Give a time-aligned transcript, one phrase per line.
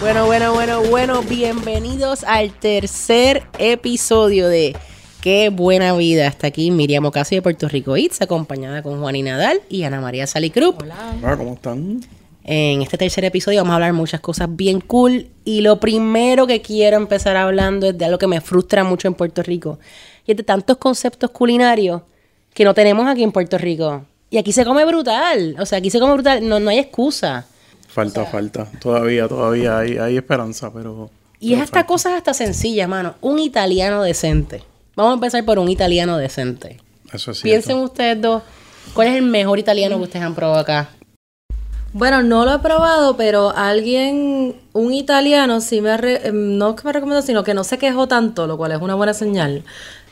[0.00, 4.76] Bueno, bueno, bueno, bueno, bienvenidos al tercer episodio de
[5.20, 6.28] Qué buena vida.
[6.28, 10.00] Hasta aquí Miriam Ocasio de Puerto Rico It's, acompañada con Juan y Nadal y Ana
[10.00, 10.80] María Salicrup.
[10.80, 12.02] Hola, ¿cómo están?
[12.44, 16.62] En este tercer episodio vamos a hablar muchas cosas bien cool y lo primero que
[16.62, 19.80] quiero empezar hablando es de algo que me frustra mucho en Puerto Rico
[20.24, 22.02] y es de tantos conceptos culinarios
[22.56, 24.06] que no tenemos aquí en Puerto Rico.
[24.30, 27.44] Y aquí se come brutal, o sea, aquí se come brutal, no, no hay excusa.
[27.86, 28.66] Falta, falta.
[28.80, 31.10] Todavía, todavía hay, hay esperanza, pero...
[31.38, 33.14] Y es hasta cosas hasta sencillas, mano.
[33.20, 34.62] Un italiano decente.
[34.96, 36.80] Vamos a empezar por un italiano decente.
[37.12, 37.42] Eso es cierto.
[37.42, 38.42] Piensen ustedes dos,
[38.94, 40.88] ¿cuál es el mejor italiano que ustedes han probado acá?
[41.92, 46.76] Bueno, no lo he probado, pero alguien, un italiano, sí me, re- em, no es
[46.76, 49.62] que me recomendó, sino que no se quejó tanto, lo cual es una buena señal,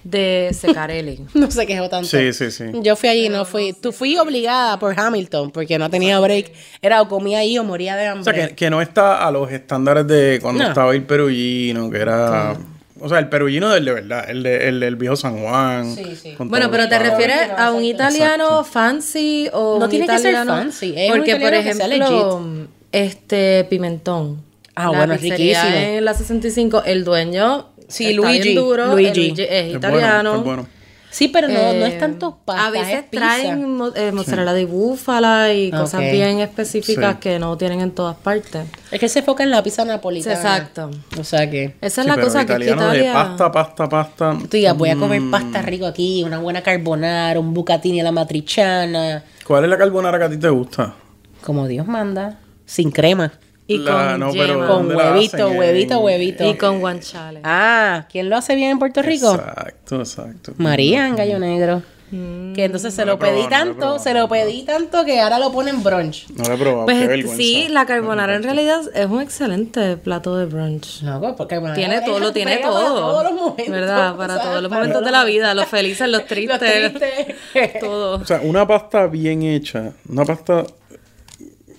[0.04, 1.20] de Secarelli.
[1.34, 2.06] No se quejó tanto.
[2.08, 2.64] Sí, sí, sí.
[2.82, 3.72] Yo fui allí, no fui.
[3.72, 6.52] Tú fui obligada por Hamilton, porque no tenía break.
[6.82, 8.34] Era o comía ahí o moría de O hambre.
[8.34, 10.68] sea, que, que no está a los estándares de cuando No.
[10.68, 12.56] estaba el perullino, que era...
[13.00, 15.94] O sea, el perullino del de verdad, el, de, el del viejo San Juan.
[15.94, 16.34] Sí, sí.
[16.38, 18.64] Bueno, pero te refieres a un italiano Exacto.
[18.64, 22.68] fancy o No un tiene que ser italiano- fancy, es un Porque, por italiano ejemplo,
[22.92, 24.42] este Pimentón.
[24.76, 25.68] Ah, la bueno, riquísimo.
[25.68, 29.32] En la 65, el dueño Sí, está Luigi, bien duro, Luigi.
[29.36, 30.30] es Es italiano.
[30.30, 30.66] bueno, es bueno.
[31.10, 33.24] Sí, pero no, no Eh, es tanto pasta, A veces es pizza.
[33.24, 37.20] traen mo- eh, mozzarella de búfala y cosas bien específicas Sí.
[37.20, 38.66] que no tienen en todas partes.
[38.90, 40.34] Es que se enfoca en la pizza napolitana.
[40.34, 40.90] Exacto.
[41.16, 41.76] O sea que...
[41.80, 43.12] Esa es Sí, la pero cosa que aquí italiano de Italia...
[43.12, 44.36] pasta, pasta, pasta.
[44.40, 45.30] Tú digas, voy a comer Mm.
[45.30, 50.18] pasta rico aquí, una buena carbonara, un bucatini a la matriciana, ¿Cuál es la carbonara
[50.18, 50.94] que a ti te gusta?
[51.42, 53.32] como Dios manda, sin crema.
[53.66, 54.44] Y La- con no, yema.
[54.46, 56.44] pero- Con ¿dónde la huevito, huevito, En- huevito.
[56.50, 57.40] Y con guanciale.
[57.44, 59.34] Ah, ¿quién lo hace bien en Puerto Rico?
[59.34, 60.52] Exacto, exacto.
[60.58, 61.82] María en Gallo Negro.
[62.10, 64.14] Que entonces se No lo lo he probado, pedí no lo he tanto, probado, se
[64.14, 66.28] lo pedí tanto que ahora lo ponen brunch.
[66.36, 67.36] No lo he probado, Pues qué vergüenza.
[67.36, 71.02] sí, la carbonara en realidad es un excelente plato de brunch.
[71.02, 72.74] No, porque bueno, Tiene todo, lo tiene todo.
[72.74, 73.68] Para todos los momentos.
[73.68, 74.14] ¿Verdad?
[74.16, 76.92] Para o sea, todos los para momentos de la vida, los felices, los los tristes,
[76.94, 77.34] tristes.
[77.80, 78.16] todo.
[78.20, 80.64] O sea, una pasta bien hecha, una pasta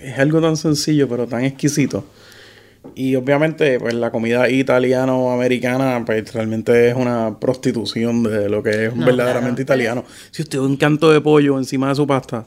[0.05, 2.05] es algo tan sencillo pero tan exquisito.
[2.93, 8.97] Y obviamente, pues la comida italiano-americana, pues realmente es una prostitución de lo que es
[8.97, 10.03] verdaderamente italiano.
[10.29, 12.45] Si usted ve un canto de pollo encima de su pasta,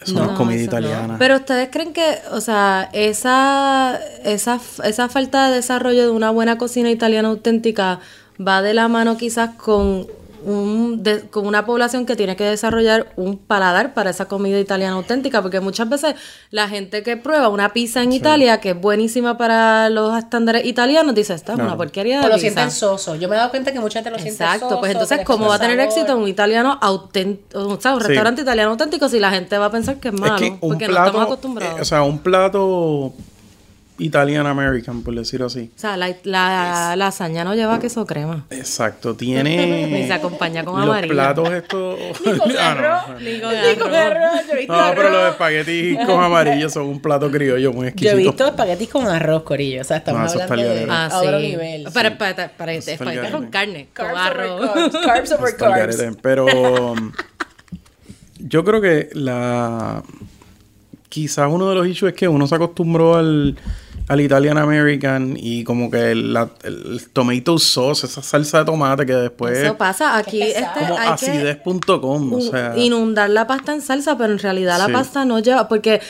[0.00, 0.64] eso no, es comida no.
[0.64, 1.16] italiana.
[1.18, 6.56] Pero ustedes creen que, o sea, esa, esa, esa falta de desarrollo de una buena
[6.56, 8.00] cocina italiana auténtica
[8.40, 10.06] va de la mano quizás con
[10.46, 14.94] un de- con una población que tiene que desarrollar un paladar para esa comida italiana
[14.96, 16.14] auténtica, porque muchas veces
[16.50, 21.14] la gente que prueba una pizza en Italia, que es buenísima para los estándares italianos,
[21.14, 22.40] dice, esta es una porquería de O lo pizza".
[22.46, 23.16] sienten soso.
[23.16, 25.56] Yo me he dado cuenta que mucha gente lo siente Exacto, pues entonces, ¿cómo va
[25.56, 25.92] a tener sabor?
[25.92, 28.06] éxito un italiano auténtico, o sea, un Sí.
[28.06, 30.36] restaurante italiano auténtico si la gente va a pensar que es malo?
[30.36, 31.78] es que un porque no estamos acostumbrados.
[31.78, 33.12] eh, o sea, un plato
[33.98, 35.70] italian-american, por decirlo así.
[35.74, 38.44] O sea, la, la lasaña no lleva queso crema.
[38.50, 41.14] Exacto, Y tiene se acompaña con los amarillo.
[41.14, 41.98] platos estos...
[42.58, 43.18] Ah, no.
[43.20, 44.20] Ni con Ni con arroz.
[44.20, 45.12] arroz, No, pero arroz.
[45.12, 48.16] los espaguetis con amarillo son un plato criollo muy Yo he exquisito.
[48.16, 49.80] visto espaguetis con arroz, corillo.
[49.80, 51.46] O sea, estamos No, hablando de Ah, a otro sí.
[51.48, 51.84] nivel.
[51.92, 54.60] Para, para, para, espaguetis con carne, con Carbs arroz.
[54.70, 55.06] over carbs.
[55.06, 56.16] Carbs over carbs.
[56.22, 57.12] Pero um,
[58.38, 60.02] yo creo que la
[61.08, 63.56] quizás uno de los issues es que uno se acostumbró al,
[64.08, 69.12] al Italian American y como que el, el tomato sauce, esa salsa de tomate que
[69.14, 70.16] después Eso pasa.
[70.16, 74.86] Aquí este, como acidez.com, o sea, inundar la pasta en salsa, pero en realidad la
[74.86, 74.92] Sí.
[74.92, 76.00] pasta no lleva, porque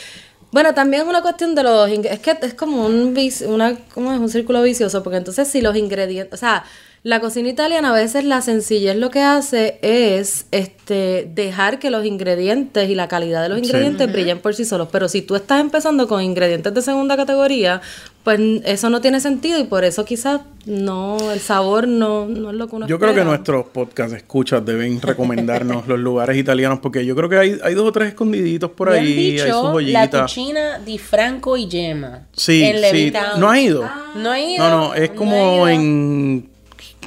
[0.52, 3.14] bueno, también es una cuestión de los es que es como un
[3.46, 4.18] una ¿cómo es?
[4.18, 6.64] un círculo vicioso, porque entonces si los ingredientes, o sea,
[7.06, 12.04] la cocina italiana a veces la sencillez lo que hace es este dejar que los
[12.04, 15.60] ingredientes y la calidad de los ingredientes brillen por sí solos, pero si tú estás
[15.60, 17.80] empezando con ingredientes de segunda categoría,
[18.24, 22.56] pues eso no tiene sentido y por eso quizás no el sabor no, no es
[22.56, 27.06] lo que uno yo creo que nuestros podcast escuchas deben recomendarnos los lugares italianos porque
[27.06, 29.70] yo creo que hay, hay dos o tres escondiditos por ahí, hay sus dicho la
[29.70, 30.22] joyitas.
[30.22, 32.26] cucina di Franco y Gemma.
[32.32, 33.12] Sí, en sí.
[33.38, 33.88] ¿No ha ido?
[34.16, 34.68] No ha ido.
[34.68, 36.55] No, no, es como en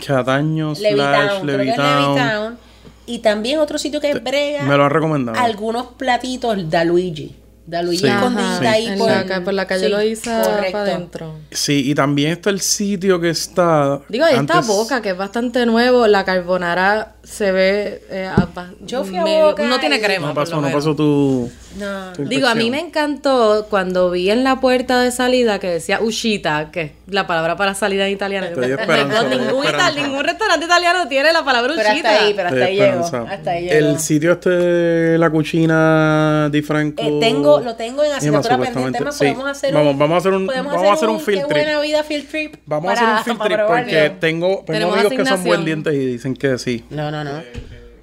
[0.06, 1.46] Cataño es Levittown.
[1.46, 2.58] Levittown.
[3.06, 5.40] Y también otro sitio que brega Me lo han recomendado.
[5.40, 7.36] algunos platitos da Luigi.
[7.70, 8.08] De Luigi Sí.
[8.66, 9.86] ahí en por, la, ca- por la calle
[10.16, 10.72] Sí, correcto.
[10.72, 11.36] para adentro.
[11.52, 14.00] Sí, y también está el sitio que está.
[14.10, 16.08] Digo, ahí está Boca, que es bastante nuevo.
[16.08, 18.04] La carbonara se ve.
[18.10, 18.48] eh, a-
[18.82, 20.28] Yo fui a medio- Boca No tiene crema.
[20.28, 21.52] No pasó, no pasó tu.
[21.78, 22.14] No.
[22.14, 26.00] tu Digo, a mí me encantó cuando vi en la puerta de salida que decía
[26.02, 28.48] Ushita, que es la palabra para salida en italiano.
[28.48, 29.92] Esperanza, dio ningún, esperanza.
[29.92, 32.10] ital- ningún restaurante italiano tiene la palabra Pero Ushita.
[32.10, 33.06] hasta ahí, pero hasta ahí llego.
[33.06, 33.32] esperanza.
[33.34, 33.88] Hasta ahí llego.
[33.90, 37.04] El sitio este, la cucina Di Franco.
[37.04, 39.00] Eh, tengo, lo tengo en asignatura pendiente.
[39.04, 39.26] Más Sí.
[39.26, 41.52] podemos hacer vamos, un, vamos a hacer un, vamos a hacer un qué field trip.
[41.64, 42.56] buena vida field trip.
[42.66, 43.86] Vamos a hacer un field para trip probarlo.
[43.86, 46.84] porque tengo, tengo amigos que son buen dientes y dicen que sí.
[46.90, 47.42] No, no, no.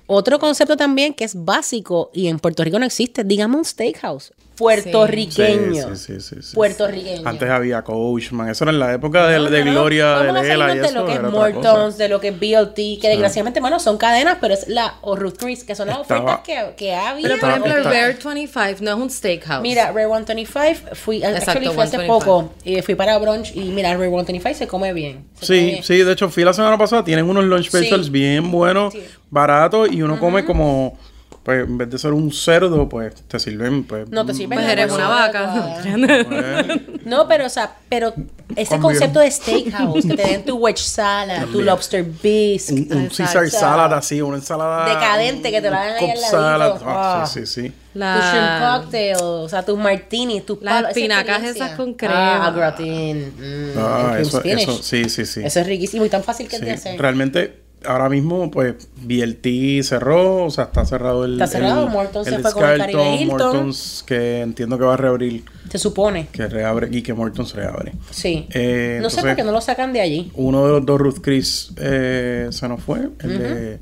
[0.09, 4.33] Otro concepto también que es básico y en Puerto Rico no existe, digamos un steakhouse.
[4.57, 5.95] Puertorriqueño.
[5.97, 6.55] Sí, sí, sí, sí, sí.
[6.55, 7.29] Puertorriqueño.
[7.29, 8.49] Antes había Coachman.
[8.49, 9.73] Eso era en la época de, de No, no, no.
[9.81, 10.95] Gloria, de Lela y salirnos de eso.
[11.01, 11.23] lo que es.
[11.23, 15.17] Mortons, de lo que es BLT, que desgraciadamente, bueno, son cadenas, pero es la, o
[15.17, 17.29] Ruth Chris, que son las Estaba- ofertas que, que ha habido.
[17.29, 19.63] Pero por ejemplo, el está- Rare 25 no es un steakhouse.
[19.63, 22.19] Mira, Rare 125, fui, Exacto, actually fui hace 125.
[22.19, 25.25] poco, y fui para brunch y mira, Rare 125 se come bien.
[25.41, 25.83] se come Sí, bien.
[25.85, 27.79] sí, de hecho fui la semana pasada, tienen unos lunch Sí.
[27.79, 29.03] specials bien buenos, Sí.
[29.31, 30.99] baratos y uno come como,
[31.47, 34.11] pues en vez de ser un cerdo, pues te sirven, pues...
[34.11, 35.53] No te sirven Pues la eres una vaca.
[35.53, 36.67] adecuada.
[37.07, 38.13] No, pero, o sea, pero
[38.57, 43.07] ese concepto de steakhouse, que te den tu wedge salad, tu lobster bisque, Un, un
[43.11, 44.93] Caesar salad así, una ensalada...
[44.93, 46.73] Decadente, que te la dan ahí al salad.
[46.85, 47.27] Ah, Ah.
[47.27, 47.63] sí, sí, sí.
[47.69, 48.79] tu shrimp La...
[48.81, 52.45] cocktail, o sea, tus martinis, tus Las palos, espinacas esas con crema.
[52.45, 53.33] Ah, gratin.
[53.39, 55.43] Mm, Ah, el cream eso, eso, sí, sí, sí.
[55.45, 57.01] Eso es riquísimo y tan fácil que es Sí, de hacer.
[57.01, 61.35] Realmente, ahora mismo, pues, BLT cerró, o sea, está cerrado el...
[61.35, 63.27] Está cerrado, el- Morton el se fue con Hilton.
[63.29, 66.29] Morton's, que entiendo que va a reabrir, Se supone.
[66.33, 67.93] que reabre y que Morton's reabre.
[68.11, 68.47] Sí.
[68.51, 70.33] Eh, no sé por qué no lo sacan de allí.
[70.35, 73.09] Uno de los dos Ruth Chris eh, se nos fue.
[73.21, 73.79] El, de,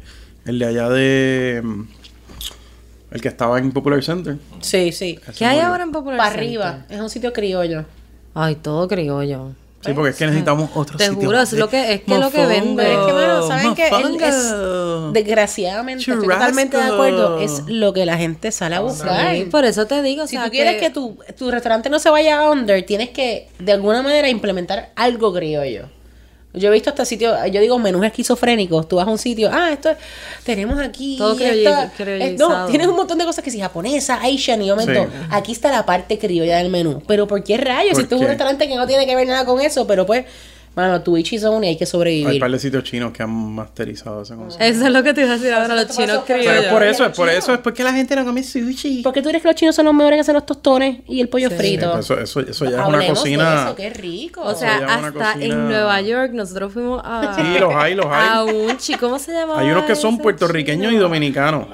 [0.47, 1.63] el de allá de.
[3.11, 4.37] El que estaba en Popular Center.
[4.61, 5.19] Sí, sí.
[5.23, 5.71] Ese ¿Qué hay murió.
[5.71, 6.47] ahora en Popular Para Center?
[6.47, 6.87] arriba.
[6.91, 7.85] Es un sitio criollo.
[8.35, 9.53] Ay, todo criollo.
[9.85, 12.31] Sí, porque es que necesitamos otro Te sitio juro, es lo que- es que lo
[12.31, 12.83] que vende.
[12.85, 14.29] Pero es que, mano, ¿saben Mofanga.
[14.29, 17.39] es- Desgraciadamente, estoy totalmente de acuerdo.
[17.41, 19.35] Es lo que la gente sale a buscar.
[19.37, 21.99] Sí, por eso te digo, o Si sea, tú quieres que tu, tu restaurante no
[21.99, 25.89] se vaya a under, tienes que de alguna manera implementar algo criollo.
[26.55, 28.89] Yo he visto hasta sitios, yo digo menús esquizofrénicos.
[28.89, 29.97] Tú vas a un sitio, ah, esto es-
[30.45, 31.17] tenemos aquí.
[31.19, 32.61] Todo esta- criollizado.
[32.61, 34.93] No, tienes un montón de cosas que si japonesa, Asian, y yo me Sí.
[35.31, 37.03] Aquí está la parte criolla del menú.
[37.09, 37.97] Pero ¿por qué rayos?
[37.97, 40.07] Si ¿Por tú es un restaurante que no tiene que ver nada con eso, pero
[40.07, 40.25] pues,
[40.77, 42.35] mano, tu ichi zone y hay que Hay sobrevivir.
[42.35, 44.65] un par de sitios chinos que han masterizado ese concepto.
[44.65, 46.65] Eso es lo que te iba a decir ahora, los chinos por- Pero criollos.
[46.65, 49.03] es por eso, es por eso, es porque la gente no come sushi.
[49.03, 51.21] ¿Por qué tú crees que los chinos son los mejores que hacen los tostones y
[51.21, 51.57] el pollo Sí.
[51.57, 51.93] frito?
[51.93, 53.65] pues eso, eso, eso ya es una de cocina.
[53.67, 54.43] eso, qué rico.
[54.43, 57.35] O sea, hasta cocina- en Nueva York nosotros fuimos a...
[57.37, 58.29] Sí, los hay, los hay.
[58.29, 59.59] A un chico, ¿cómo se llama?
[59.61, 61.67] Hay unos que son puertorriqueños y dominicanos.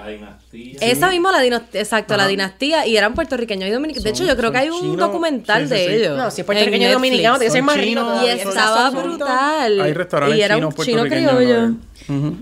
[0.52, 0.88] Dinastía.
[0.90, 4.02] Esa misma, la dinastía, exacto, la dinastía, y eran puertorriqueños y dominicanos.
[4.04, 5.92] De hecho, yo creo que hay un documental Sí, sí, de sí.
[5.94, 6.16] ellos.
[6.18, 8.14] No, si es puertorriqueño y dominicano, tiene que ser más rico.
[8.24, 9.80] Y estaba brutal.
[9.80, 11.70] Hay restaurantes y era chinos un chino criollo.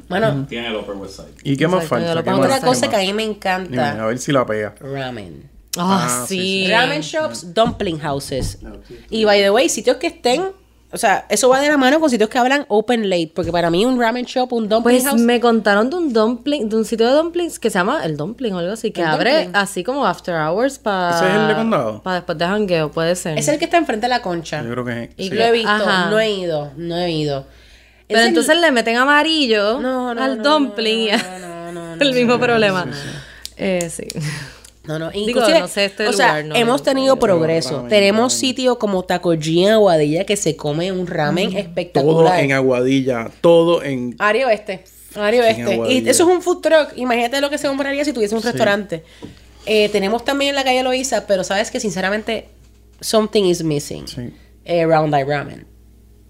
[0.09, 1.29] Bueno, Tiene el Upper West Side.
[1.45, 2.15] ¿Y qué más falta?
[2.15, 4.19] lo ¿Qué vamos más a otra cosa que a mí me Dime, encanta, A ver
[4.19, 4.75] si la pega.
[4.81, 5.51] ramen.
[5.77, 6.35] Ah, Ah, sí.
[6.37, 6.71] sí, sí.
[6.73, 8.59] Ramen shops, dumpling houses.
[9.11, 10.45] Y by the way, sitios que estén,
[10.91, 13.71] o sea, eso va de la mano con sitios que hablan open late, porque para
[13.71, 16.85] mí un ramen shop, un dumpling Pues house, me contaron de un dumpling, de un
[16.85, 19.57] sitio de dumplings que se llama El Dumpling o algo así, que El abre Dumpling.
[19.57, 21.17] así como after hours para...
[21.17, 22.03] ¿Ese es el de Condado?
[22.03, 23.37] Para después de jangueo, puede ser.
[23.39, 24.63] es el que está enfrente de la concha.
[24.63, 25.35] Yo creo que Y sí.
[25.35, 26.09] Lo he visto, Ajá.
[26.11, 27.45] no he ido, no he ido.
[28.07, 31.19] Pero Es el- entonces le meten amarillo No, no, al no, dumpling y no, a-
[31.39, 32.87] no, no, no, el mismo problema.
[33.59, 34.07] Eh, sí.
[34.89, 37.77] No, no, Digo, inclusive, no sé este o sea, lugar, no, hemos tenido no, progreso.
[37.77, 42.41] ramen, Tenemos sitios como Takoji en Aguadilla que se come un ramen Todo espectacular.
[42.43, 44.17] en Aguadilla, todo en...
[44.19, 44.85] Área Oeste.
[45.15, 45.81] Área Oeste.
[45.91, 46.97] Y eso es un food truck.
[46.97, 49.05] Imagínate lo que se compraría si tuviese un restaurante.
[49.67, 52.49] Eh, tenemos también en la calle Loíza, pero sabes que sinceramente
[53.01, 54.09] something is missing.
[54.09, 54.31] Sí.
[54.65, 55.67] Eh, Round Eye Ramen.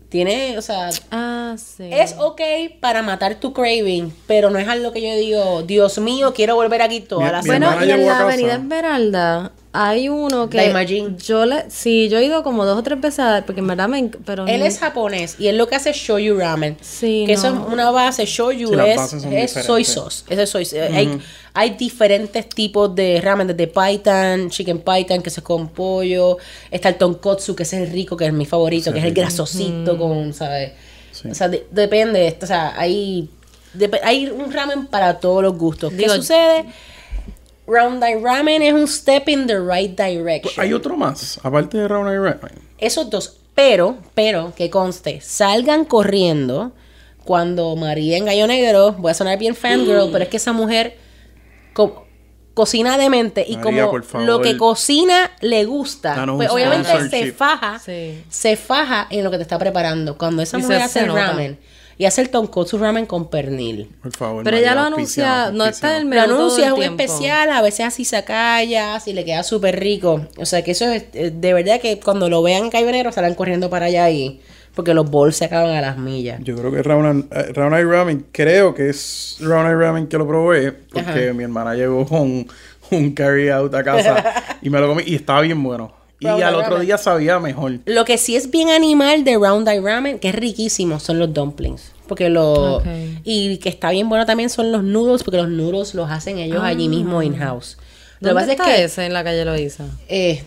[0.08, 1.88] Tiene, o sea, Ah, sí.
[1.92, 2.40] es ok
[2.80, 6.80] para matar tu craving, pero no es algo que yo digo, Dios mío, quiero volver
[6.80, 7.74] aquí toda Mi- la semana.
[7.74, 8.24] Bueno, y en la casa.
[8.24, 11.18] avenida Esmeralda hay uno que Daimajin.
[11.18, 13.86] yo le sí, yo he ido como dos o tres veces a- porque en verdad
[13.88, 16.76] me pero Él no- es japonés y él lo que hace es shoyu ramen.
[16.80, 18.74] Sí, que eso es una base, shoyu Sí,
[19.36, 20.24] es, soy sauce.
[20.28, 21.20] Ese es soy hay,
[21.54, 26.38] hay diferentes tipos de ramen, desde python, chicken python, que se con pollo.
[26.70, 29.12] Está el tonkotsu, que es el rico, que es mi favorito, Sí, que es el
[29.14, 30.72] grasosito con, ¿sabes?
[31.12, 31.28] Sí.
[31.30, 32.36] O sea, de- depende.
[32.40, 33.28] O sea, hay,
[34.02, 35.94] hay un ramen para todos los gustos.
[35.96, 36.64] Digo- ¿Qué sucede?
[37.68, 40.54] Round Eye Ramen es un step in the right direction.
[40.56, 42.52] Hay otro más, aparte de Round Eye Ramen.
[42.78, 43.36] Esos dos.
[43.54, 46.72] Pero, pero, que conste, salgan corriendo
[47.24, 50.96] cuando María en Gallo Negro, voy a sonar bien fangirl, pero es que esa mujer,
[51.74, 52.06] co-
[52.54, 57.78] cocina de mente y María, como lo que cocina le gusta, pues obviamente se faja,
[57.80, 58.22] Sí.
[58.28, 60.16] se faja en lo que te está preparando.
[60.16, 61.58] Cuando esa Y mujer se- hace ramen
[61.98, 63.90] y hace el tonkotsu ramen con pernil.
[64.00, 64.44] Por favor.
[64.44, 67.02] Pero ella lo anuncia, no está en el menú Lo anuncia, es un tiempo.
[67.02, 70.26] especial, a veces así sacallas y le queda súper rico.
[70.36, 73.34] O sea que eso es eh, de verdad que cuando lo vean en Cayonero salen
[73.34, 74.40] corriendo para allá y
[74.76, 76.40] porque los bols se acaban a las millas.
[76.44, 80.18] Yo creo que Round eh, Round Eye Ramen, creo que es Round Eye Ramen que
[80.18, 81.32] lo probé, porque Ajá.
[81.34, 82.46] mi hermana llegó con
[82.92, 85.97] un carry out a casa y me lo comí y estaba bien bueno.
[86.20, 86.86] Y Round al otro Ramen.
[86.86, 87.78] día sabía mejor.
[87.84, 91.32] Lo que sí es bien animal de Round Eye Ramen, que es riquísimo, son los
[91.32, 91.92] dumplings.
[92.08, 92.82] Porque lo.
[93.24, 96.62] Y que está bien bueno también son los noodles, porque los noodles los hacen ellos
[96.62, 97.76] allí mismo in-house.
[98.20, 98.84] Lo que ¿Dónde pasa está es que.
[98.84, 99.84] ese en la calle Loíza?
[100.08, 100.42] Eh,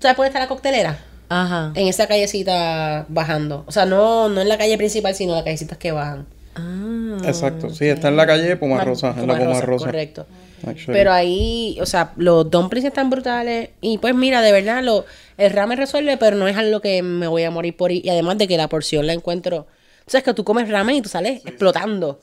[0.00, 0.98] ¿Sabes dónde está la coctelera?
[1.30, 1.72] Ajá.
[1.74, 3.64] En esa callecita bajando.
[3.66, 6.26] O sea, no, no en la calle principal, sino las callecitas que bajan.
[6.54, 7.16] Ah.
[7.24, 9.86] Exacto, sí, está en la calle Puma Rosa, en la Puma Puma Rosa.
[9.86, 10.26] Correcto.
[10.66, 10.98] Actually.
[10.98, 13.70] Pero ahí, o sea, los dumplings están brutales.
[13.80, 15.04] Y pues mira, de verdad, lo,
[15.36, 18.04] el ramen resuelve, pero no es algo que me voy a morir por ir.
[18.04, 19.66] Y además de que la porción la encuentro.
[20.06, 22.20] O sea, es que tú comes ramen y tú sales explotando.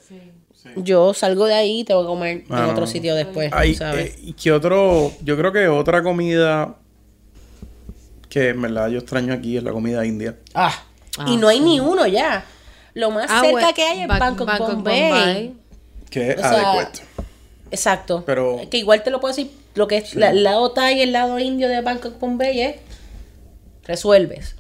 [0.76, 2.72] Yo salgo de ahí y te voy a comer Ah, en no.
[2.72, 4.12] otro sitio después, Ay, ¿sabes?
[4.12, 5.12] eh, ¿y qué otro?
[5.24, 6.76] Yo creo que otra comida
[8.30, 10.36] que en verdad yo extraño aquí es la comida india.
[10.54, 10.72] ah,
[11.18, 12.46] Ah, y no hay ni uno ya.
[12.94, 15.02] Lo más Ah, cerca bueno, que hay es Ba- Bangkok, Bangkok, Bombay.
[15.12, 15.54] Bombay.
[16.10, 16.90] Que es O sea, adecuado.
[17.72, 18.24] Exacto.
[18.26, 21.02] Pero- Que igual te lo puedo decir, lo que es la- el lado Thai y
[21.02, 22.76] el lado indio de Bangkok, Bombay es
[23.86, 24.56] resuelves.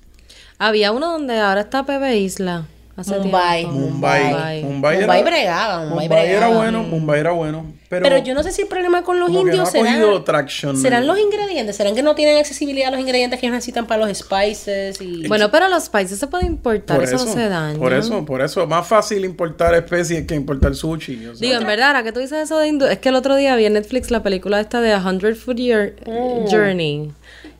[0.57, 2.67] Había uno donde ahora está Pepe Isla.
[3.01, 3.61] Hace Mumbai.
[3.61, 3.79] tiempo.
[3.79, 4.23] Mumbai.
[4.23, 4.63] Mumbai.
[4.63, 7.65] Mumbai, Mumbai era, bregaba, Mumbai Mumbai era bueno, Mumbai era bueno.
[7.89, 11.19] Pero, Pero, yo no sé si el problema con los indios no será, serán los
[11.19, 15.01] ingredientes, serán que no tienen accesibilidad a los ingredientes que ellos necesitan para los spices
[15.01, 17.77] y Bueno, pero los países se pueden importar, por eso, eso, no se daña.
[17.77, 21.25] por eso, por eso, más fácil importar especies que importar sushi.
[21.25, 21.45] o sea.
[21.45, 23.57] Digo, en verdad, ahora que tú dices eso de hindú, es que el otro día
[23.57, 26.49] vi en Netflix la película esta de A Hundred Foot Year- Mm.
[26.49, 27.11] Journey.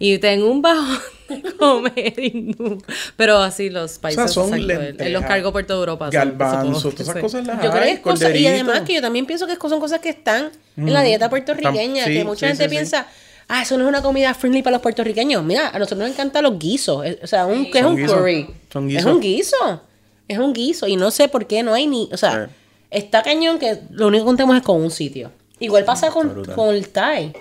[0.04, 0.98] Y tengo un bajón
[1.30, 2.82] de comer hindú.
[3.16, 6.10] Pero así los países son exacto, él- él los cargo por toda Europa.
[6.12, 9.26] Garbanzos, todas esas cosas las yo creo que es cosa, y además que yo también
[9.28, 12.64] pienso que son cosas que están en la dieta puertorriqueña, Sí, que mucha sí, gente
[12.64, 13.06] sí, piensa,
[13.48, 15.44] ah, eso no es una comida friendly para los puertorriqueños.
[15.44, 18.06] Mira, a nosotros nos encantan los guisos, eh, o sea, un, ¿qué es Son un
[18.08, 18.48] curry?
[18.74, 19.12] son Es guisos.
[19.14, 19.82] un guiso,
[20.28, 22.50] es un guiso y no sé por qué no hay ni, o sea,
[22.90, 25.32] está cañón que lo único que contemos es con un sitio.
[25.60, 27.34] Igual pasa con, con el Thai.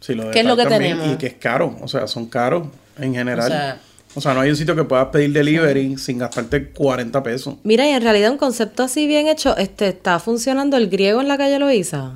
[0.00, 1.14] Sí, lo de ¿Qué es lo que también, tenemos?
[1.14, 2.66] Y que es caro, o sea, son caros
[2.98, 3.46] en general.
[3.46, 3.80] O sea-
[4.14, 7.56] O sea, no hay un sitio que puedas pedir delivery sin gastarte 40 pesos.
[7.62, 11.28] Mira, y en realidad un concepto así bien hecho, este está funcionando el griego en
[11.28, 12.12] la calle Loíza.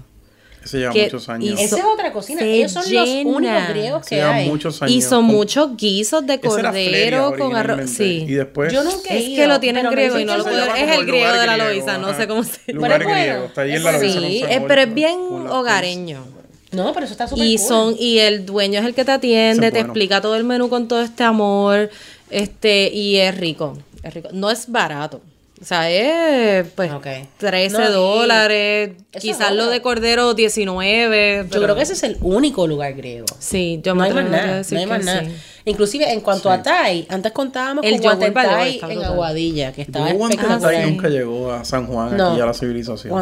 [0.64, 1.60] Eso lleva Que- muchos y años.
[1.60, 2.40] Esa es otra cocina.
[2.42, 4.48] Ellos son los únicos griegos que lleva hay.
[4.48, 4.94] muchos años.
[4.96, 7.90] Y son Con- muchos guisos de cordero con arroz.
[7.90, 8.24] Sí.
[8.28, 8.72] Y después...
[8.72, 10.56] Yo nunca he Es ido, que lo tienen griego y no lo puedo.
[10.64, 13.14] llama Es el griego de la lugar Loíza, no sé cómo se Lugar Pero es
[13.16, 13.32] griego.
[13.34, 13.46] bueno.
[13.48, 15.18] Está ahí en la Sí, pero es bien
[15.50, 16.24] hogareño.
[16.72, 17.66] No, pero eso está súper Y cool.
[17.68, 19.86] son y el dueño es el que te atiende, te bueno.
[19.88, 21.90] explica todo el menú con todo este amor,
[22.30, 24.28] este y es rico, es rico.
[24.32, 25.20] No es barato.
[25.60, 27.06] O sea, es pues Ok.
[27.38, 31.42] 13 No, y- dólares, quizás es lo de cordero 19.
[31.44, 33.26] Yo pero- creo que ese es el único lugar griego.
[33.38, 35.20] Sí, yo No me hay más nada, decir no hay que más nada.
[35.24, 35.30] sí.
[35.64, 39.04] Inclusive en cuanto a Thai, antes contábamos El con Thai en.
[39.04, 40.60] Aguadilla, que estaba espectacular.
[40.60, 42.32] Thai nunca llegó a San Juan, No.
[42.32, 43.12] aquí a la civilización.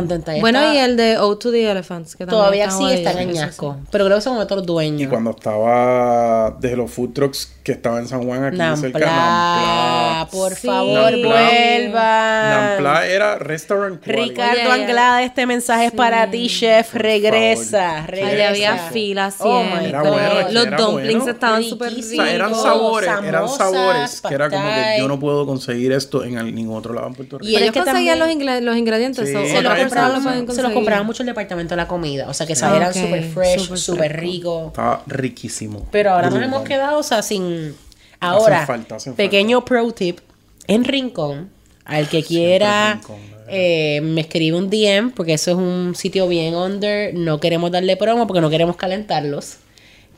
[0.40, 3.12] Bueno, está- y el de O to the Elephants, que también todavía está sí está
[3.12, 5.10] en Añasco, pero creo que son otros Y dueños.
[5.10, 10.16] cuando estaba de los food trucks que estaba en San Juan, aquí cerca de Nampla,
[10.16, 10.28] Nampla.
[10.30, 10.66] por Sí.
[10.66, 11.28] favor, Nampla.
[11.28, 12.50] vuelvan.
[12.50, 14.28] Nampla era restaurant quality.
[14.30, 16.94] Ricardo Anglada, este mensaje es para ti, chef.
[16.94, 18.10] Regresa, favor.
[18.10, 18.28] regresa.
[18.30, 19.88] Allá había filas Oh my siempre.
[19.90, 21.32] Era bueno, Los era dumplings bueno.
[21.32, 22.10] estaban súper ricos.
[22.34, 26.54] Eran sabores, eran sabores que era como que yo no puedo conseguir esto en el-
[26.54, 27.50] ningún otro lado en Puerto Y Rico.
[27.52, 29.28] Pero ellos ellos conseguían los, también- los ingredientes.
[29.28, 30.20] Sí, so, se Se lo los compraba,
[30.54, 32.28] se los compraba mucho el departamento de la comida.
[32.28, 34.66] O sea, que Ah, sabían ok, súper fresh, súper rico.
[34.68, 35.86] Estaba riquísimo.
[35.90, 36.48] Pero ahora nos Brutal.
[36.54, 37.74] hemos quedado, o sea, sin...
[38.20, 40.18] Ahora, falta, hacen pequeño pro tip.
[40.66, 41.50] En Rincón,
[41.84, 43.16] al que quiera, Rincón,
[43.48, 47.14] eh, me escribe un DM, porque eso es un sitio bien under.
[47.14, 49.56] No queremos darle promo porque no queremos calentarlos.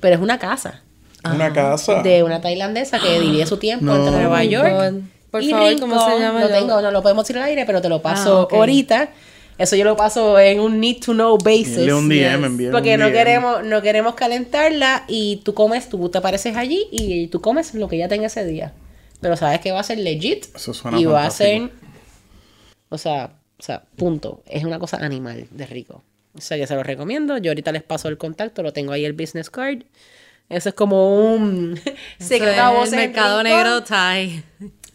[0.00, 0.82] Pero es una casa
[1.24, 2.02] Una casa.
[2.02, 3.96] de una tailandesa que divide su tiempo No.
[3.96, 5.02] entre Nueva York.
[5.30, 6.20] Por y favor, ¿cómo se Rincón.
[6.22, 6.40] llama?
[6.40, 8.52] Lo Yo- tengo, no lo podemos decir al aire, pero te lo paso Ah, ok.
[8.54, 9.10] ahorita.
[9.58, 11.78] Eso yo lo paso en un need to know basis.
[11.78, 12.46] Envíale un DM, Yes.
[12.46, 13.12] envíale Porque un no DM.
[13.16, 17.86] queremos, no queremos calentarla y tú comes, tú te apareces allí y tú comes lo
[17.88, 18.72] que ella tenga ese día.
[19.20, 21.68] Pero sabes que va a ser legit Eso suena y va a fantástico.
[21.68, 21.92] ser,
[22.88, 24.42] o sea, o sea, punto.
[24.46, 26.02] Es una cosa animal de rico.
[26.34, 27.38] O sea que se lo recomiendo.
[27.38, 29.82] Yo ahorita les paso el contacto, lo tengo ahí el business card.
[30.52, 31.80] Eso es como un
[32.18, 34.44] secreto el en mercado negro Thai.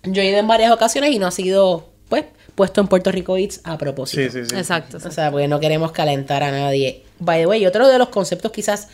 [0.04, 3.36] Yo he ido en varias ocasiones y no ha sido, pues, puesto en Puerto Rico
[3.38, 4.22] Eats a propósito.
[4.22, 4.56] Sí, sí, sí.
[4.56, 4.98] Exacto.
[4.98, 7.04] O sea, porque no queremos calentar a nadie.
[7.20, 8.88] By the way, otro de los conceptos quizás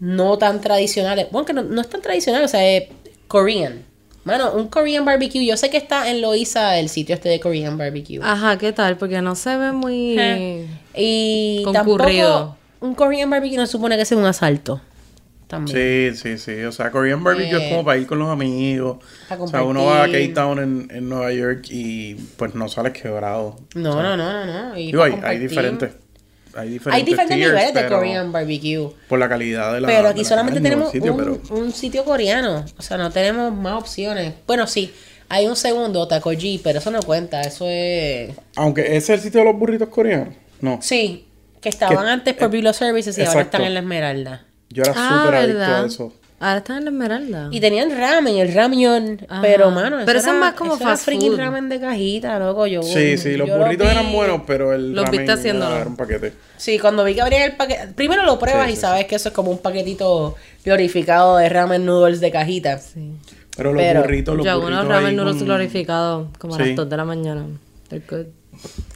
[0.00, 2.88] no tan tradicionales, bueno, que no, no es tan tradicional, o sea, es
[3.28, 3.84] Korean.
[4.24, 7.78] Mano, un Korean barbecue, yo sé que está en Loiza el sitio este de Korean
[7.78, 8.18] barbecue.
[8.22, 8.96] Ajá, ¿qué tal?
[8.96, 10.16] Porque no se ve muy...
[10.18, 10.66] Eh,
[10.96, 12.28] Y Concurrido.
[12.28, 14.80] tampoco un Korean barbecue no supone que sea un asalto.
[15.52, 16.14] También.
[16.16, 16.62] Sí, sí, sí.
[16.62, 18.96] O sea, Korean Barbecue Eh, es como para ir con los amigos.
[19.38, 20.32] O sea, uno va a compartir.
[20.32, 23.56] K-Town en, en Nueva York y pues no sales quebrado.
[23.74, 24.74] No, no, no, no, no.
[24.74, 25.90] Digo, hay, diferentes.
[26.54, 28.88] Hay diferentes, Hay diferentes tiers, niveles de Korean barbecue.
[29.10, 31.72] Por la calidad de la pero aquí la solamente carne tenemos sitio, un, pero- un
[31.72, 32.64] sitio coreano.
[32.78, 34.32] O sea, no tenemos más opciones.
[34.46, 34.90] Bueno, sí.
[35.28, 37.42] Hay un segundo, Taco G, pero eso no cuenta.
[37.42, 38.30] Eso es...
[38.56, 40.34] Aunque ese es el sitio de los burritos coreanos.
[40.62, 40.78] No.
[40.80, 41.26] Sí,
[41.60, 44.46] que estaban Que- antes por eh, Biblio Services y ahora están en la Esmeralda.
[44.72, 46.12] Yo era Ah, súper adicto a eso.
[46.40, 47.48] Ahora están en la Esmeralda.
[47.52, 48.48] Y tenían ramen, el.
[49.28, 49.40] Ajá.
[49.42, 51.38] Pero, mano, Pero eso es más como eso fast food.
[51.38, 52.66] ramen de cajita, loco.
[52.66, 55.86] Yo, Sí, sí, los yo lo burritos eran buenos, pero el Los ramen era, era
[55.86, 56.32] un paquete.
[56.56, 57.88] Sí, cuando vi que abrían el paquete.
[57.94, 61.48] Primero lo pruebas Sí, y sí, sabes que eso es como un paquetito glorificado de
[61.48, 62.78] ramen noodles de cajita.
[62.78, 63.12] Sí.
[63.56, 66.74] Pero los Pero burritos, los Yo burritos unos ramen noodles con- glorificados como a las
[66.74, 67.46] 2 de la mañana.
[67.88, 68.26] They're good.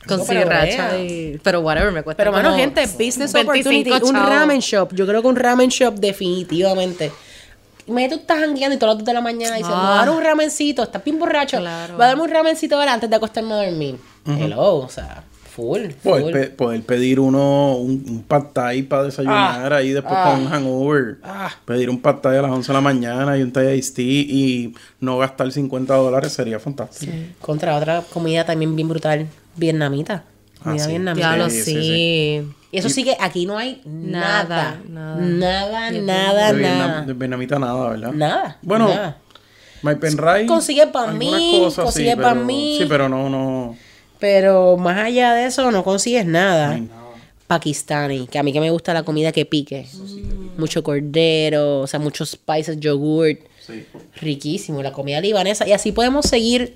[0.06, 1.40] Con sriracha y...
[1.42, 3.90] Pero whatever, me cuesta Pero, mano, como gente, business 25 opportunity.
[3.92, 4.28] Un chavos.
[4.28, 4.94] ramen shop.
[4.94, 7.10] Yo creo que un ramen shop, definitivamente.
[7.88, 9.82] Imagínate tú estás jangueando y todas las 2 de la mañana diciendo, Ah.
[9.82, 11.58] me va a dar un ramencito, estás bien borracho.
[11.58, 11.96] Claro.
[11.96, 13.98] Va a darme un ramencito ahora antes de acostarme a dormir.
[14.26, 15.22] Hello, o sea,
[15.56, 15.80] full.
[16.02, 20.30] Poder, pe- poder pedir uno, un, un pad thai para desayunar ahí después ah.
[20.32, 21.16] con un hangover.
[21.24, 21.50] Ah.
[21.64, 24.04] Pedir un pad thai a las 11 de la mañana y un thai iced tea
[24.04, 27.12] y no gastar 50 dólares sería fantástico.
[27.40, 30.24] Contra otra comida también bien brutal, vietnamita.
[30.62, 30.90] Comida Ah, sí.
[30.92, 31.26] vietnamita.
[31.28, 31.72] Diablo, Sí, sí.
[31.74, 34.78] sí, Y eso sí que aquí no hay nada.
[34.88, 35.90] Nada, Nada, nada.
[35.92, 37.02] nada, de, Vietnam- nada.
[37.02, 38.12] de vietnamita nada, ¿verdad?
[38.12, 38.58] Nada.
[38.62, 39.18] Bueno, nada.
[39.82, 40.46] My Pen Rai.
[40.46, 42.76] Consigue pa' algunas mí, cosas, consigue sí, pa' pero- mí.
[42.80, 43.76] Sí, pero no, no.
[44.18, 46.78] Pero más allá de eso no consigues nada.
[46.78, 47.02] nada.
[47.46, 49.86] Pakistani, que a mí que me gusta la comida que pique.
[50.58, 53.40] Mucho cordero, o sea, muchos spices, yogurt.
[53.64, 53.84] Sí.
[54.20, 55.66] Riquísimo, la comida libanesa.
[55.66, 56.74] Y así podemos seguir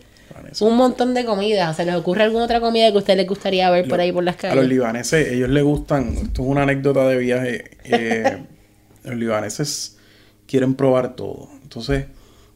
[0.61, 1.77] un montón de comidas.
[1.77, 4.25] ¿Se les ocurre alguna otra comida que a ustedes les gustaría ver por ahí por
[4.25, 4.69] las A los calles?
[4.69, 8.39] libaneses, ellos les gustan, esto es una anécdota de viaje, eh,
[9.05, 9.97] los libaneses
[10.47, 11.49] quieren probar todo.
[11.63, 12.07] Entonces,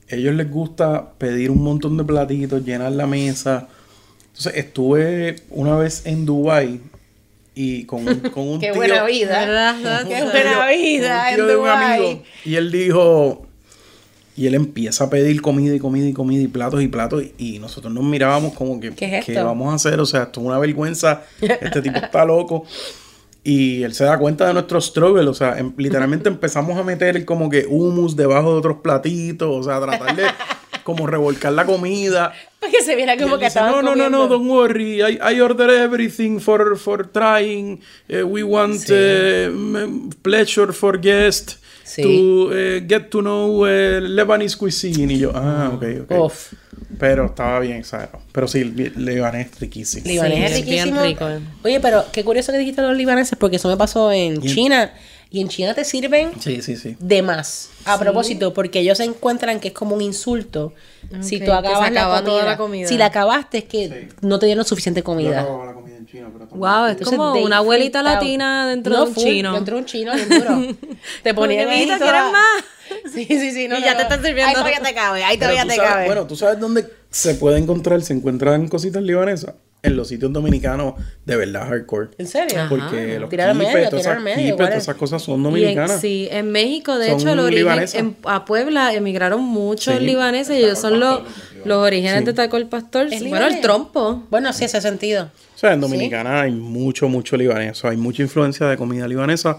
[0.09, 3.69] ellos les gusta pedir un montón de platitos, llenar la mesa.
[4.37, 6.81] Entonces, estuve una vez en Dubai
[7.55, 8.77] y con, un- con un Qué tío...
[8.77, 9.41] buena vida.
[9.47, 10.07] ¿Verdad?
[10.09, 12.23] Qué buena vida un en amigo.
[12.45, 13.47] Y él dijo...
[14.37, 17.23] Y él empieza a pedir comida y comida y comida y platos y platos.
[17.39, 19.45] Y, y nosotros nos mirábamos como que, ¿Qué es ¿qué esto?
[19.47, 20.01] vamos a hacer?
[20.01, 21.23] O sea, esto es una vergüenza.
[21.41, 22.65] Este tipo está loco.
[23.45, 25.29] Y él se da cuenta de nuestro struggle.
[25.29, 29.49] O sea, em- literalmente empezamos a meter como que humus debajo de otros platitos.
[29.49, 30.25] O sea, tratar de
[30.85, 32.33] como revolcar la comida.
[32.61, 34.49] Para que se viera Y como él que dice, estaban no, no, no, no, don't
[34.49, 35.01] worry.
[35.03, 37.81] I, I order everything for, for trying.
[38.09, 38.95] Eh, we want Sí.
[38.95, 42.03] m- pleasure for guests Sí.
[42.03, 45.13] to eh, get to know eh, Lebanese cuisine.
[45.15, 46.19] Y yo, ah, ok, ok.
[46.25, 46.53] Uf.
[46.99, 48.21] Pero estaba bien exagerado.
[48.33, 50.07] Pero sí, li- libanés riquísimo.
[50.07, 51.03] Libanés Sí, es es bien riquísimo.
[51.05, 51.41] rico, eh.
[51.65, 54.93] Oye, pero qué curioso que dijiste los libaneses, porque eso me pasó en- China.
[55.35, 56.95] Y en China te sirven Sí, sí, sí.
[57.01, 57.69] de más.
[57.87, 60.73] A propósito, porque ellos se encuentran que es como un insulto.
[61.23, 62.87] Si tú acabas la comida, toda la comida.
[62.87, 64.17] Si la acabaste es que Sí.
[64.21, 65.43] no te dieron suficiente comida.
[65.43, 69.15] la comida en China, pero Wow, es como una abuelita latina dentro No, de un
[69.17, 69.55] full, chino.
[69.55, 70.77] Dentro de un chino, bien duro.
[71.25, 72.65] te ponían Como que, ahí "Mijito, toda- ¿quieres más?"
[73.13, 73.67] Sí, sí, sí.
[73.67, 73.97] No, Y no, ya no.
[73.97, 74.47] te están sirviendo.
[74.51, 76.07] Ahí todavía te cabe, ahí todavía te sabes- cabe.
[76.07, 78.01] Bueno, ¿tú sabes dónde se puede encontrar?
[78.03, 79.55] Se encuentran cositas libanesas.
[79.85, 80.95] En los sitios dominicanos
[81.25, 82.09] de verdad hardcore.
[82.19, 82.59] ¿En serio?
[82.59, 82.69] Ajá.
[82.69, 84.83] Porque los Tirar medio, quipes, todas tirar esas al medio, quipes, ¿cuál todas es?
[84.85, 86.01] esas cosas son Y en, dominicanas.
[86.01, 90.05] sí, en México, de Son hecho, el origen, en- a Puebla emigraron muchos Sí.
[90.05, 91.21] libaneses y ellos son los,
[91.65, 93.09] los orígenes de Taco el Pastor.
[93.13, 94.23] ¿Es Bueno, el trompo.
[94.31, 95.31] Bueno, sí, ese sentido.
[95.55, 97.73] O sea, en Dominicana hay mucho, mucho libanés.
[97.73, 99.59] O sea, hay mucha influencia de comida libanesa.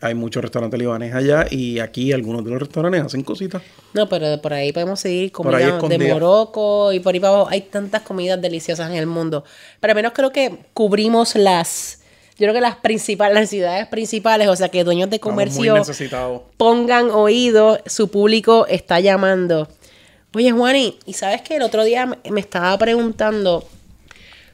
[0.00, 1.46] Hay muchos restaurantes libaneses allá.
[1.50, 3.62] Y aquí algunos de los restaurantes hacen cositas.
[3.94, 6.12] No, pero por ahí podemos seguir comida de.
[6.12, 7.50] Morocco y por ahí para abajo.
[7.50, 9.44] Hay tantas comidas deliciosas en el mundo.
[9.80, 12.00] Pero al menos creo que cubrimos las,
[12.38, 15.82] yo creo que las principales, las ciudades principales, o sea que dueños de comercio
[16.56, 19.68] pongan oído, su público está llamando.
[20.34, 23.66] Oye, Juani, ¿y sabes que el otro día me estaba preguntando?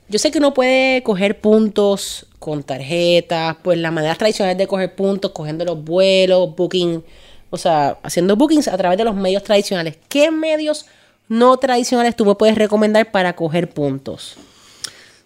[0.09, 4.95] Yo sé que uno puede coger puntos con tarjetas, pues las maneras tradicionales de coger
[4.95, 7.03] puntos, cogiendo los vuelos, booking,
[7.51, 9.97] o sea, haciendo bookings a través de los medios tradicionales.
[10.09, 10.87] ¿Qué medios
[11.29, 14.37] no tradicionales tú me puedes recomendar para coger puntos?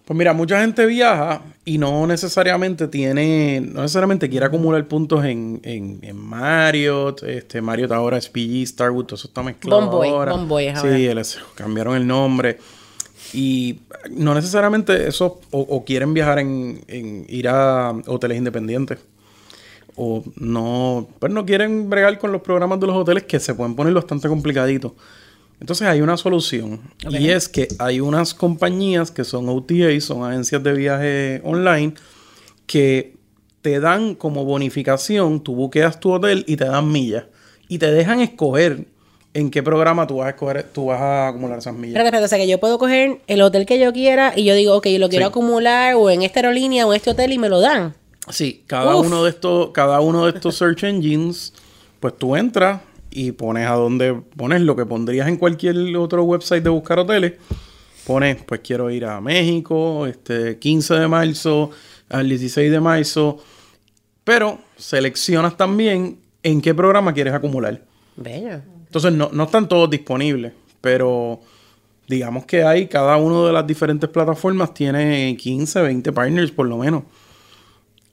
[0.05, 5.59] Pues mira, mucha gente viaja y no necesariamente tiene, no necesariamente quiere acumular puntos en,
[5.63, 10.31] en, en Marriott, este Marriott ahora es PG, Starwood, todo eso está mezclado Bonvoy, ahora.
[10.31, 10.95] Es ahora.
[10.95, 12.57] Sí, les cambiaron el nombre.
[13.33, 18.99] Y no necesariamente eso, o, o quieren viajar en, en ir a hoteles independientes.
[19.95, 23.75] O no, pues no quieren bregar con los programas de los hoteles que se pueden
[23.75, 24.93] poner bastante complicaditos.
[25.59, 26.81] Entonces hay una solución.
[27.09, 31.95] Y es que hay unas compañías que son OTA, son agencias de viaje online,
[32.67, 33.15] que
[33.61, 37.25] te dan como bonificación, tú buqueas tu hotel y te dan millas.
[37.67, 38.85] Y te dejan escoger
[39.39, 41.95] en qué programa tú vas a escoger, tú vas a acumular esas millas.
[41.97, 44.75] Espérate, o sea que yo puedo coger el hotel que yo quiera y yo digo,
[44.75, 45.29] ok, lo quiero Sí.
[45.29, 47.93] acumular o en esta aerolínea o en este hotel y me lo dan.
[48.29, 49.05] Sí, cada Uf.
[49.05, 51.53] uno de estos, cada uno de estos search engines,
[51.99, 56.63] pues tú entras y pones a donde pones lo que pondrías en cualquier otro website
[56.63, 57.33] de buscar hoteles.
[58.07, 61.69] Pones, pues quiero ir a México, este 15 de marzo,
[62.09, 63.37] al 16 de marzo.
[64.23, 67.81] Pero seleccionas también en qué programa quieres acumular.
[68.15, 68.61] Bello.
[68.87, 71.39] Entonces no, no están todos disponibles, pero
[72.07, 76.77] digamos que hay, cada una de las diferentes plataformas tiene 15, 20 partners por lo
[76.77, 77.03] menos.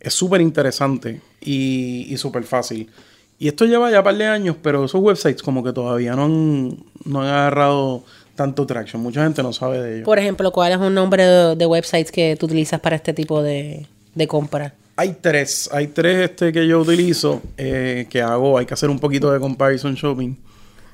[0.00, 2.90] Es súper interesante y, y súper fácil.
[3.38, 6.24] Y esto lleva ya un par de años, pero esos websites como que todavía no
[6.24, 9.02] han, no han agarrado tanto traction.
[9.02, 10.04] Mucha gente no sabe de ellos.
[10.04, 13.42] Por ejemplo, ¿cuál es un nombre de, de websites que tú utilizas para este tipo
[13.42, 14.74] de, de compra?
[14.96, 19.00] Hay tres, hay tres este que yo utilizo, eh, que hago, hay que hacer un
[19.00, 20.36] poquito de comparison shopping.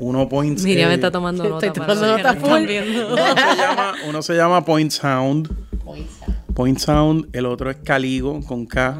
[0.00, 0.62] Uno Points.
[0.64, 1.66] Miriam eh, está tomando nota.
[1.66, 2.50] Estoy tomando nota full.
[2.62, 2.64] uno,
[3.36, 5.48] se llama, uno se llama Point Sound.
[6.54, 8.98] Point Sound, el otro es Caligo con K.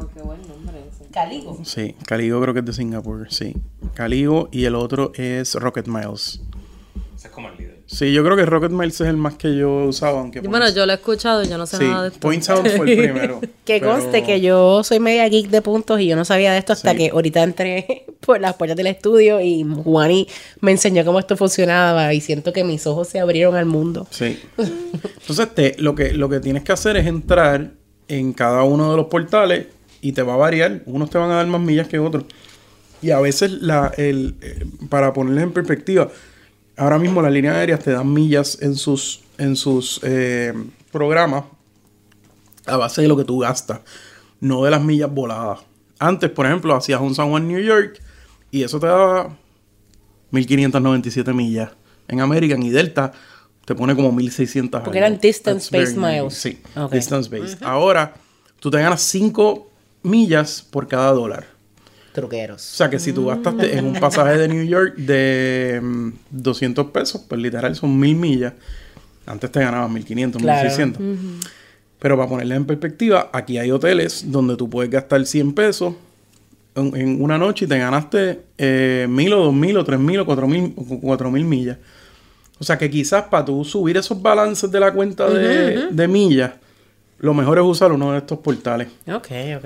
[1.11, 1.59] Caligo.
[1.63, 3.53] Sí, Caligo creo que es de Singapur, sí.
[3.93, 6.41] Caligo y el otro es Rocket Miles.
[7.17, 7.81] Ese es como el líder.
[7.85, 10.65] Sí, yo creo que Rocket Miles es el más que yo he usado, aunque Bueno,
[10.65, 12.19] Point- yo lo he escuchado y yo no sé sí, nada de esto.
[12.21, 13.41] Point Sound fue el primero.
[13.65, 16.59] Que pero- conste que yo soy media geek de puntos y yo no sabía de
[16.59, 16.97] esto hasta Sí.
[16.97, 20.27] que ahorita entré por las puertas del estudio y Juani
[20.61, 24.07] me enseñó cómo esto funcionaba y siento que mis ojos se abrieron al mundo.
[24.11, 24.39] Sí.
[24.57, 27.71] Entonces, te, lo, que, lo que tienes que hacer es entrar
[28.07, 29.67] en cada uno de los portales
[30.01, 30.81] y te va a variar.
[30.85, 32.25] Unos te van a dar más millas que otros.
[33.01, 36.09] Y a veces, la, el, eh, para ponerles en perspectiva,
[36.77, 40.53] ahora mismo las líneas aéreas te dan millas en sus, en sus eh,
[40.91, 41.45] programas
[42.65, 43.79] a base de lo que tú gastas,
[44.39, 45.59] no de las millas voladas.
[45.97, 48.01] Antes, por ejemplo, hacías un San Juan, New York,
[48.51, 49.35] y eso te daba
[50.31, 51.69] 1597 millas.
[52.07, 53.11] En American y Delta
[53.65, 54.81] te pone como 1600.
[54.81, 56.33] Porque eran distance based miles.
[56.33, 56.91] Sí, Ok.
[56.93, 57.63] distance based.
[57.63, 58.13] Ahora,
[58.59, 59.69] tú te ganas 5
[60.03, 61.45] millas por cada dólar.
[62.09, 62.61] O Truqueros.
[62.61, 67.21] sea que si tú gastaste en un pasaje de New York de mm, 200 pesos,
[67.27, 68.53] pues literal son 1000 millas.
[69.25, 70.67] Antes te ganabas 1500, Claro.
[70.69, 71.01] 1600.
[71.99, 75.93] Pero para ponerle en perspectiva, aquí hay hoteles donde tú puedes gastar 100 pesos
[76.75, 80.73] en, en una noche y te ganaste eh, 1000 o 2000 o 3000 o 4000
[80.77, 81.77] o 4000 millas.
[82.59, 86.51] O sea que quizás para tú subir esos balances de la cuenta de, de millas,
[87.19, 88.87] lo mejor es usar uno de estos portales.
[89.07, 89.65] Ok, ok.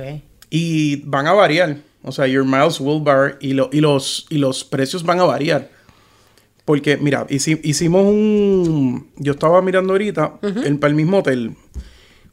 [0.49, 1.77] Y van a variar.
[2.03, 5.23] O sea, your miles will vary y, lo- y, los, y los precios van a
[5.23, 5.69] variar.
[6.63, 9.07] Porque, mira, hici- hicimos un...
[9.17, 11.55] Yo estaba mirando ahorita, el, para el mismo hotel.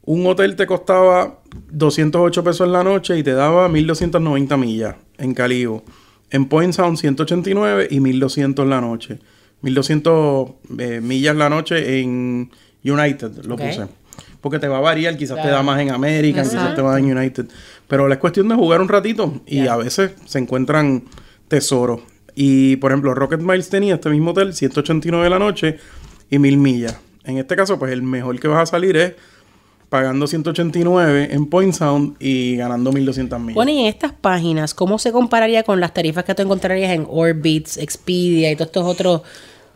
[0.05, 1.39] Un hotel te costaba
[1.71, 5.83] 208 pesos en la noche y te daba 1290 millas en Caligo.
[6.29, 9.19] En Point Sound 189 y 1200 en la noche.
[9.61, 12.51] 1200 eh, millas la noche en
[12.83, 13.87] United, lo puse.
[14.41, 17.17] Porque te va a variar, quizás te da más en American, quizás te va en
[17.17, 17.45] United.
[17.87, 21.05] Pero la es cuestión de jugar un ratito y a veces se encuentran
[21.47, 22.01] tesoros.
[22.35, 25.77] Y por ejemplo, Rocket Miles tenía este mismo hotel, 189 la noche
[26.29, 26.99] y 1000 millas.
[27.23, 29.13] En este caso, pues el mejor que vas a salir es
[29.93, 33.53] pagando 189 en Point Sound y ganando 1200 millas.
[33.53, 37.05] Bueno, y en estas páginas, ¿cómo se compararía con las tarifas que tú encontrarías en
[37.07, 39.21] Orbitz, Expedia y todos estos otros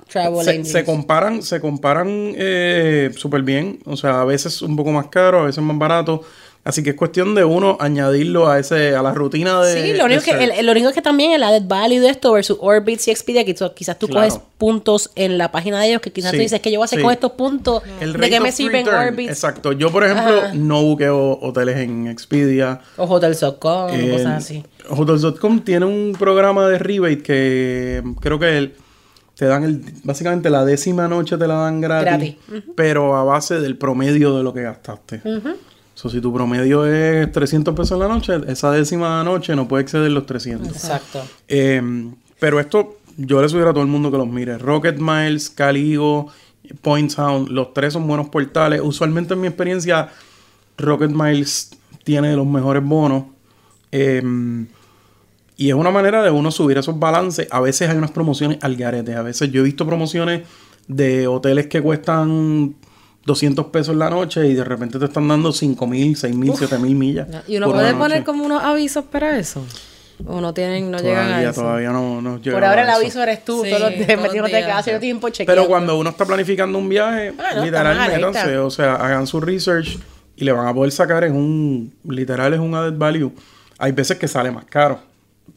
[0.10, 0.71] travel se, engines?
[0.71, 3.77] se comparan, se comparan eh, súper bien.
[3.86, 6.23] O sea, a veces un poco más caro, a veces más barato.
[6.67, 9.82] Así que es cuestión de uno añadirlo a ese, a la rutina de.
[9.82, 12.58] Sí, lo único, que, el, lo único que también el added value de esto versus
[12.60, 14.27] Orbitz y Expedia, que tú- quizás tú Claro.
[14.27, 16.84] coges puntos en la página de ellos, que quizás Sí, tú dices que yo voy
[16.84, 17.03] a hacer sí.
[17.03, 19.71] con estos puntos, El ¿de qué me sirven Orbitz Exacto.
[19.71, 20.53] Yo, por ejemplo, Ajá.
[20.56, 22.82] no buqueo hoteles en Expedia.
[22.97, 24.63] o Hotels.com, Eh, cosas así?
[24.89, 28.73] Hotels.com tiene un programa de rebate que creo que el-
[29.38, 32.63] te dan el, básicamente la décima noche te la dan gratis, Gratis.
[32.75, 35.21] pero a base del promedio de lo que gastaste.
[35.98, 39.82] So, si tu promedio es 300 pesos en la noche, esa décima noche no puede
[39.82, 40.68] exceder los 300.
[40.68, 41.24] Exacto.
[41.48, 41.82] Eh,
[42.40, 44.60] pero esto yo le sugiero a todo el mundo que los mire.
[44.60, 46.28] Rocket Miles, Caligo,
[46.84, 48.80] Point Sound, los tres son buenos portales.
[48.84, 50.10] Usualmente en mi experiencia,
[50.78, 51.72] Rocket Miles
[52.04, 53.24] tiene los mejores bonos.
[53.92, 54.22] Eh,
[55.56, 57.48] y es una manera de uno subir esos balances.
[57.50, 59.16] A veces hay unas promociones al garete.
[59.16, 60.44] A veces yo he visto promociones
[60.88, 62.76] de hoteles que cuestan
[63.28, 66.78] 200 pesos la noche y de repente te están dando 5 mil, 6 mil, 7
[66.80, 67.28] mil millas.
[67.48, 69.63] ¿Y uno por puede poner como unos avisos para eso?
[70.26, 71.62] ¿O no tienen, no llegan a Todavía, eso?
[71.62, 72.98] todavía no, no Por llegamos ahora a el eso.
[72.98, 74.68] aviso eres tú, Sí, todos los días metiéndote días.
[74.68, 75.62] casa, yo tiempo chequeando.
[75.62, 78.66] Pero cuando uno está planificando un viaje, Ah, no, literal, está más métanse, alerta.
[78.66, 80.00] o sea, hagan su research
[80.38, 83.32] y le van a poder sacar en un, literal, es un added value.
[83.78, 85.00] Hay veces que sale más caro.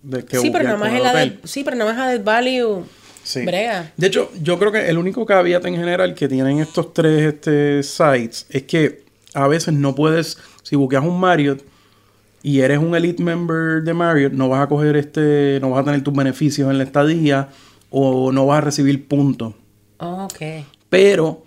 [0.03, 2.85] De que sí, pero nada más es el del, sí, pero nada más added value.
[3.31, 3.45] Sí.
[3.45, 3.93] Brega.
[3.97, 7.83] De hecho, yo creo que el único caveat en general que tienen estos tres este,
[7.85, 11.63] sites es que a veces no puedes, si buqueas un Marriott
[12.43, 15.85] y eres un elite member de Marriott, no vas a coger este, no vas a
[15.85, 17.51] tener tus beneficios en la estadía
[17.91, 19.55] o no vas a recibir puntos.
[19.99, 20.67] Oh, ok.
[20.89, 21.45] Pero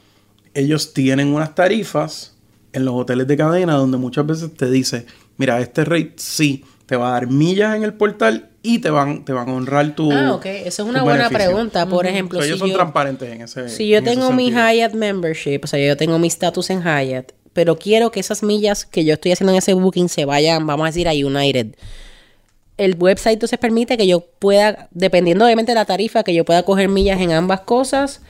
[0.54, 2.34] ellos tienen unas tarifas
[2.72, 6.63] en los hoteles de cadena donde muchas veces te dice, mira, este rate sí
[6.94, 9.96] te va a dar millas en el portal y te van, te van a honrar
[9.96, 10.46] tu Ah, ok.
[10.46, 11.52] Eso es una buena beneficio.
[11.52, 11.88] pregunta.
[11.88, 14.52] Por ejemplo, si ellos son yo, transparentes en ese si yo tengo mi.
[14.52, 18.86] Hyatt membership, o sea, yo tengo mi status en Hyatt, pero quiero que esas millas
[18.86, 21.74] que yo estoy haciendo en ese booking se vayan, vamos a decir, a United.
[22.78, 26.62] El website entonces permite que yo pueda, dependiendo obviamente de la tarifa, que yo pueda
[26.62, 28.22] coger millas en ambas cosas.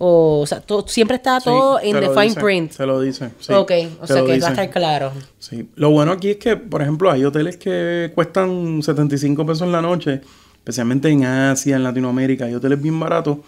[0.00, 2.70] O, o sea, to- siempre está todo en the fine dice, print.
[2.72, 3.30] Se lo dice.
[3.40, 5.12] sí, ok, o sea que va a estar claro.
[5.40, 5.68] Sí.
[5.74, 9.82] Lo bueno aquí es que, por ejemplo, hay hoteles que cuestan 75 pesos en la
[9.82, 10.20] noche,
[10.56, 12.44] especialmente en Asia, en Latinoamérica.
[12.44, 13.38] Hay hoteles bien baratos,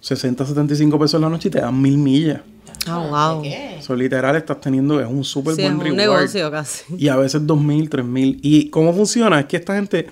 [0.00, 2.40] 60, 75 pesos en la noche y te dan mil millas.
[2.86, 3.42] Ah, wow.
[3.44, 6.18] Eso literal estás teniendo, es un súper Sí, es buen un reward.
[6.18, 6.84] negocio casi.
[6.98, 8.38] Y a veces 2.000, 3.000.
[8.42, 9.40] ¿Y cómo funciona?
[9.40, 10.06] Es que esta gente,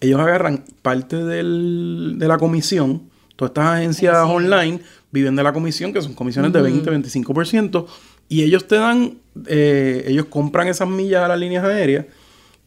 [0.00, 3.02] ellos agarran parte del- de la comisión.
[3.36, 4.80] Todas estas agencias online
[5.14, 7.86] viven de la comisión, que son comisiones de 20, 25%.
[8.28, 12.06] Y ellos te dan, eh, ellos compran esas millas a las líneas aéreas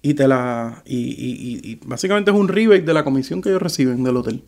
[0.02, 3.50] y te la y, y- y- y básicamente es un rebate de la comisión que
[3.50, 4.44] ellos reciben del hotel.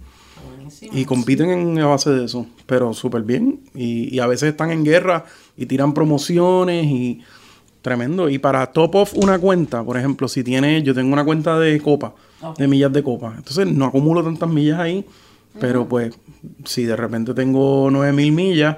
[1.02, 3.60] Y compiten en, a base de eso, pero súper bien.
[3.76, 5.26] Y, a veces están en guerra
[5.58, 7.20] y tiran promociones y
[7.82, 8.30] tremendo.
[8.30, 11.82] Y para top off una cuenta, por ejemplo, si tiene, yo tengo una cuenta de
[11.82, 12.14] copa,
[12.58, 13.34] de millas de copa.
[13.38, 15.04] Entonces no acumulo tantas millas ahí,
[15.60, 16.14] pero pues
[16.66, 18.78] si de repente tengo 9000 millas.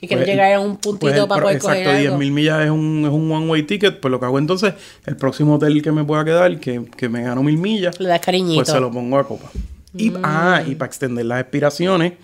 [0.00, 2.18] Y que pues, llegar a un puntito pues, para poder coger Exacto, algo.
[2.22, 4.00] 10.000 millas es un, es un one way ticket.
[4.00, 4.74] Pues lo que hago entonces,
[5.06, 8.20] el próximo hotel que me pueda quedar, que, que me gano mil millas, Le das
[8.20, 8.56] cariñito.
[8.56, 9.50] pues se lo pongo a copa.
[9.96, 10.16] Y, Mm.
[10.24, 12.14] ah, y para extender las expiraciones,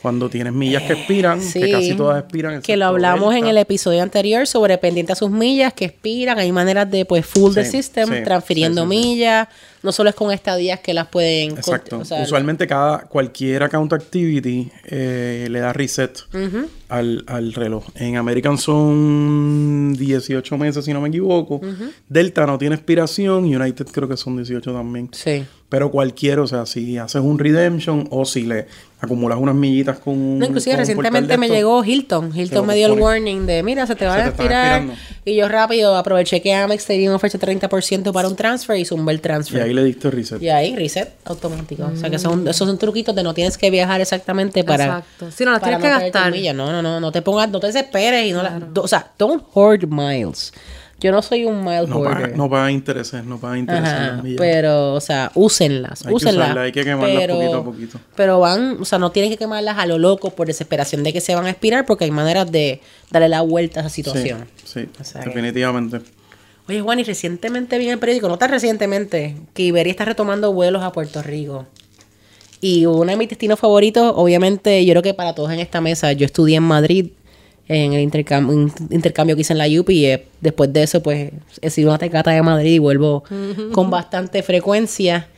[0.00, 2.62] cuando tienes millas que expiran, que casi todas expiran.
[2.62, 6.38] Que lo hablamos en el episodio anterior sobre pendiente a sus millas que expiran.
[6.38, 9.48] Hay maneras de, pues, full the Sí, system, sí, transfiriendo millas.
[9.82, 11.52] No solo es con estadías que las pueden...
[11.52, 11.98] Exacto.
[11.98, 16.18] o sea, Usualmente cada cualquier account activity eh, le da reset
[16.88, 17.84] al, al reloj.
[17.94, 21.60] En American son 18 meses, si no me equivoco.
[22.08, 23.44] Delta no tiene expiración.
[23.44, 25.10] United creo que son 18 también.
[25.12, 25.44] Sí.
[25.70, 28.66] Pero cualquiera, o sea, si haces un redemption o si le
[29.00, 30.38] acumulas unas millitas con un.
[30.38, 32.32] No, inclusive con recientemente me llegó Hilton.
[32.34, 34.82] Hilton me dio el warning de, mira, se te va Se a te expirar.
[35.26, 38.86] Y yo rápido aproveché que Amex tenía un oferta de 30% para un transfer y
[38.86, 39.60] zumbé el Y transfer.
[39.60, 40.40] ahí le diste reset.
[40.42, 41.84] Y ahí reset automático.
[41.92, 44.84] O sea que son, esos son truquitos de no tienes que viajar exactamente para.
[44.84, 45.30] Exacto.
[45.30, 46.32] Si no, las tienes que gastar.
[46.54, 49.12] No, no, no, no te pongas, no te desesperes y no las- do- o sea,
[49.18, 50.50] don't hoard miles.
[51.00, 52.36] Yo no soy un mile No paga, hoarder.
[52.36, 53.88] no paga intereses, no paga intereses.
[53.92, 56.44] Ajá, pero, o sea, úsenlas, Hay que úsenlas.
[56.46, 58.00] usarlas, hay que quemarlas pero, poquito a poquito.
[58.16, 61.20] Pero van, o sea, no tienen que quemarlas a lo loco por desesperación de que
[61.20, 62.80] se van a expirar porque hay maneras de
[63.12, 64.46] darle la vuelta a esa situación.
[64.64, 66.00] sí, O sea que- definitivamente.
[66.68, 70.52] Oye, Juan, y recientemente vi en el periódico, no tan recientemente, que Iberia está retomando
[70.52, 71.64] vuelos a Puerto Rico.
[72.60, 76.12] Y uno de mis destinos favoritos, obviamente, yo creo que para todos en esta mesa,
[76.12, 77.06] yo estudié en Madrid,
[77.68, 81.30] en el intercambio, intercambio que hice en la UPI, y eh, después de eso, pues,
[81.60, 83.24] he sido una tecata de Madrid y vuelvo
[83.72, 85.28] con bastante frecuencia.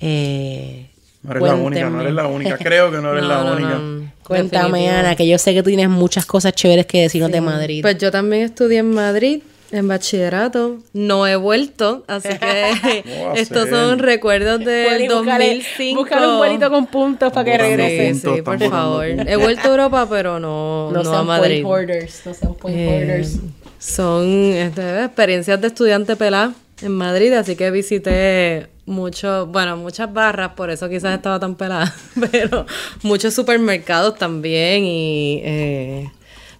[0.00, 0.86] Eh,
[1.22, 2.56] No eres la única, no eres la única.
[2.62, 3.68] Creo que no eres la No, única.
[3.78, 4.12] no.
[4.26, 4.98] Cuéntame, Definitivo.
[4.98, 7.82] Ana, que yo sé que tú tienes muchas cosas chéveres que decirnos de Madrid.
[7.82, 10.78] Pues yo también estudié en Madrid, en bachillerato.
[10.92, 16.00] No he vuelto, así que ¿Cómo va a estos son recuerdos del buscarle- 2005.
[16.00, 18.14] Búscale un vuelito con puntos para que regrese.
[18.14, 19.06] Sí, sí, por favor.
[19.06, 21.62] He vuelto a Europa, pero no, No, no, a Madrid.
[21.62, 23.38] point hoarders, no sean point Eh, hoarders.
[23.78, 24.24] son
[24.54, 26.52] este, experiencias de estudiante pelá
[26.82, 31.92] en Madrid, así que visité mucho, bueno, muchas barras, por eso quizás estaba tan pelada,
[32.30, 32.66] pero
[33.02, 36.10] muchos supermercados también y eh,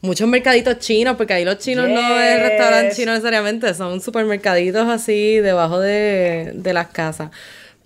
[0.07, 2.43] muchos mercaditos chinos, porque ahí los chinos no es Yes.
[2.49, 7.31] restaurante chino necesariamente, son supermercaditos así debajo de, de las casas.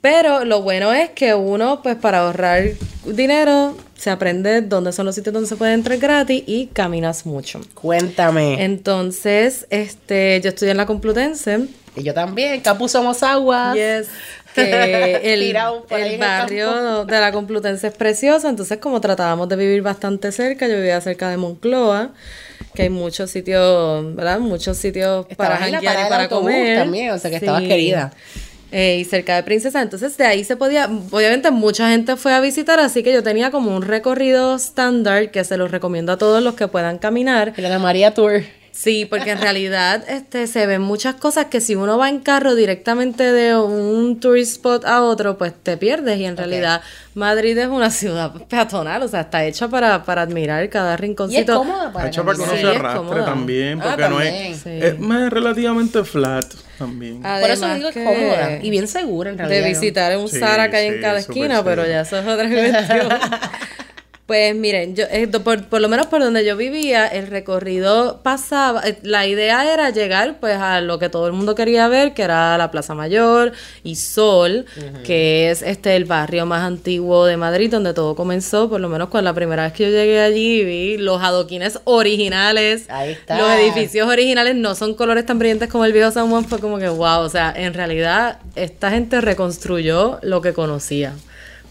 [0.00, 2.62] Pero lo bueno es que uno, pues para ahorrar
[3.04, 7.60] dinero, se aprende dónde son los sitios donde se puede entrar gratis y caminas mucho.
[7.74, 8.64] Cuéntame.
[8.64, 11.66] Entonces, este, yo estudié en la Complutense.
[11.96, 13.74] Y yo también, Capu Somos Agua.
[13.74, 14.08] Yes.
[14.54, 20.68] Que el, barrio de la Complutense es precioso, entonces como tratábamos de vivir bastante cerca,
[20.68, 22.10] yo vivía cerca de Moncloa,
[22.74, 24.40] que hay muchos sitios, ¿verdad?
[24.40, 26.78] Muchos sitios para Estabas janguear y para comer.
[26.78, 28.12] también, o sea que estabas querida.
[28.72, 32.40] Eh, y cerca de Princesa, entonces de ahí se podía, obviamente mucha gente fue a
[32.40, 36.40] visitar, así que yo tenía como un recorrido estándar que se los recomiendo a todos
[36.40, 37.52] los que puedan caminar.
[37.56, 38.42] El Ana María Tour.
[38.72, 42.54] Sí, porque en realidad este, se ven muchas cosas que si uno va en carro
[42.54, 46.18] directamente de un tourist spot a otro, pues te pierdes.
[46.18, 46.80] Y en realidad
[47.14, 51.00] Madrid es una ciudad peatonal, o sea, está hecha para, para admirar cada Y es
[51.00, 51.58] rinconcito.
[51.58, 54.34] cómoda para hecho para que uno Sí, se es arrastre también, Ah, porque no también.
[54.52, 54.70] es, Sí.
[54.80, 56.46] es más relativamente flat
[56.78, 57.20] también.
[57.22, 59.62] Por eso Además digo es que cómoda y bien segura en realidad.
[59.62, 62.26] De visitar un Sí, Zara que hay sí, en cada esquina, pero ya eso es
[62.26, 63.08] otra cuestión.
[64.30, 68.80] Pues miren, yo, eh, por, por lo menos por donde yo vivía, el recorrido pasaba,
[68.86, 72.22] eh, la idea era llegar pues a lo que todo el mundo quería ver, que
[72.22, 73.50] era la Plaza Mayor
[73.82, 74.66] y Sol,
[75.02, 79.08] que es este el barrio más antiguo de Madrid, donde todo comenzó, por lo menos
[79.08, 83.36] con la primera vez que yo llegué allí, vi los adoquines originales, Ahí está.
[83.36, 86.78] los edificios originales no son colores tan brillantes como el viejo San Juan, fue como
[86.78, 91.14] que wow, o sea, en realidad esta gente reconstruyó lo que conocía.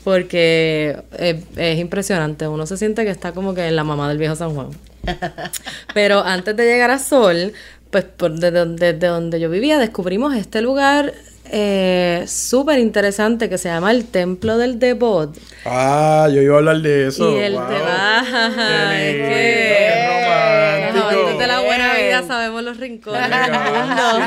[0.03, 4.17] Porque eh, es impresionante, uno se siente que está como que en la mamá del
[4.17, 4.69] viejo San Juan.
[5.93, 7.53] Pero antes de llegar a Sol,
[7.91, 11.13] pues por, desde, donde- desde donde yo vivía descubrimos este lugar
[11.51, 15.35] eh, súper interesante que se llama el Templo del Devot.
[15.65, 17.31] Ah, yo iba a hablar de eso.
[17.35, 17.67] y él wow.
[17.67, 18.19] te va,
[18.99, 20.48] es lindo, que
[22.29, 24.25] sabemos los rincones del mundo.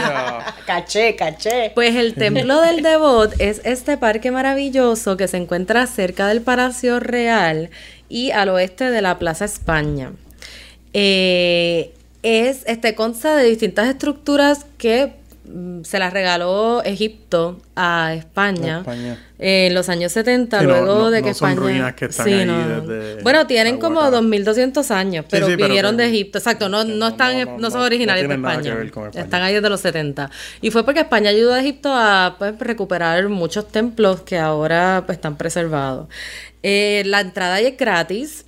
[0.66, 1.70] Caché, caché.
[1.72, 6.98] Pues el Templo del Devot es este parque maravilloso que se encuentra cerca del Palacio
[6.98, 7.70] Real
[8.08, 10.12] y al oeste de la Plaza España.
[10.92, 15.12] Eh, es, este consta de distintas estructuras que
[15.84, 18.82] se las regaló Egipto a España,
[19.38, 21.66] en los años 70, Sí, no- luego no- de no que son España...
[21.66, 22.80] ruinas que están Sí, ahí no.
[22.86, 24.16] desde Bueno, tienen como Guacara.
[24.18, 26.38] 2200 años, pero sí, pero vinieron que- de Egipto.
[26.38, 28.60] Exacto, no, no no- están, no- no, no- son no originales de tienen nada que
[28.62, 28.78] España.
[28.82, 29.24] ver con España.
[29.24, 30.30] Están ahí desde los 70.
[30.60, 35.16] Y fue porque España ayudó a Egipto a pues, recuperar muchos templos que ahora pues,
[35.18, 36.08] están preservados.
[36.62, 38.44] Eh, la entrada ahí es gratis.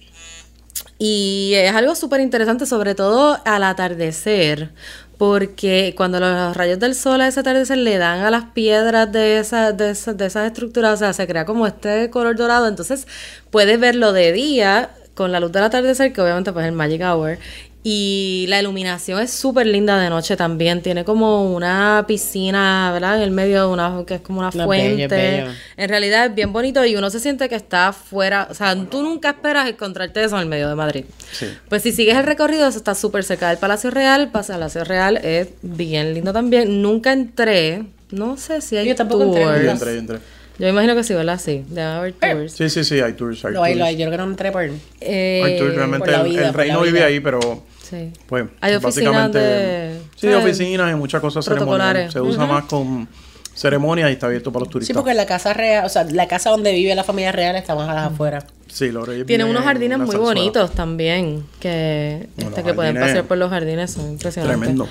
[0.98, 4.70] Y es algo súper interesante, sobre todo al atardecer,
[5.18, 9.38] porque cuando los rayos del sol a ese atardecer le dan a las piedras de,
[9.38, 13.06] esa, de, esa- de esas estructuras, o sea, se crea como este color dorado, entonces
[13.50, 17.02] puedes verlo de día con la luz del atardecer, que obviamente pues es el Magic
[17.02, 17.38] Hour,
[17.86, 23.16] y la iluminación es súper linda de noche también, tiene como una piscina, ¿verdad?
[23.18, 24.86] En el medio de una, que es como una No, fuente.
[24.96, 25.52] bello, es bello.
[25.76, 29.02] En realidad es bien bonito y uno se siente que está fuera, o sea, tú
[29.02, 31.04] nunca esperas encontrarte eso en el medio de Madrid.
[31.30, 31.46] Sí.
[31.68, 35.48] Pues si sigues el recorrido, eso está súper cerca del Palacio Real, Palacio Real es
[35.60, 36.80] bien lindo también.
[36.80, 39.56] Nunca entré, no sé si hay Yo tampoco entré, tours.
[39.56, 39.72] Yo ¿verdad?
[39.74, 40.18] entré, yo entré.
[40.58, 41.40] Yo imagino que sí, ¿verdad?
[41.42, 42.52] Sí, debe haber tours.
[42.52, 43.78] Sí, sí, sí, hay tours, hay Lo hay, tours.
[43.80, 43.96] lo hay.
[43.96, 44.62] Yo creo que no entré por...
[45.00, 47.40] Eh, Hay tours, realmente por la el- vida, el, por reino la vive ahí, pero
[47.82, 48.12] sí.
[48.26, 52.12] pues Hay oficinas básicamente de- sí, oficinas y muchas cosas ceremoniales.
[52.12, 53.08] Se usa más con
[53.54, 54.96] ceremonias y está abierto para los Sí, turistas.
[54.96, 57.88] porque la casa real, o sea, la casa donde vive la familia real está más
[57.88, 58.44] a las afueras.
[58.68, 60.24] Sí, los reyes Tienen unos jardines muy zarzuela.
[60.40, 64.58] bonitos también, que, No, este, que pueden pasear por los jardines, son impresionantes.
[64.60, 64.88] Tremendo.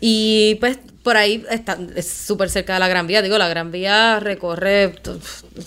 [0.00, 3.22] Y pues por ahí está, es súper cerca de la Gran Vía.
[3.22, 4.94] Digo, la Gran Vía recorre,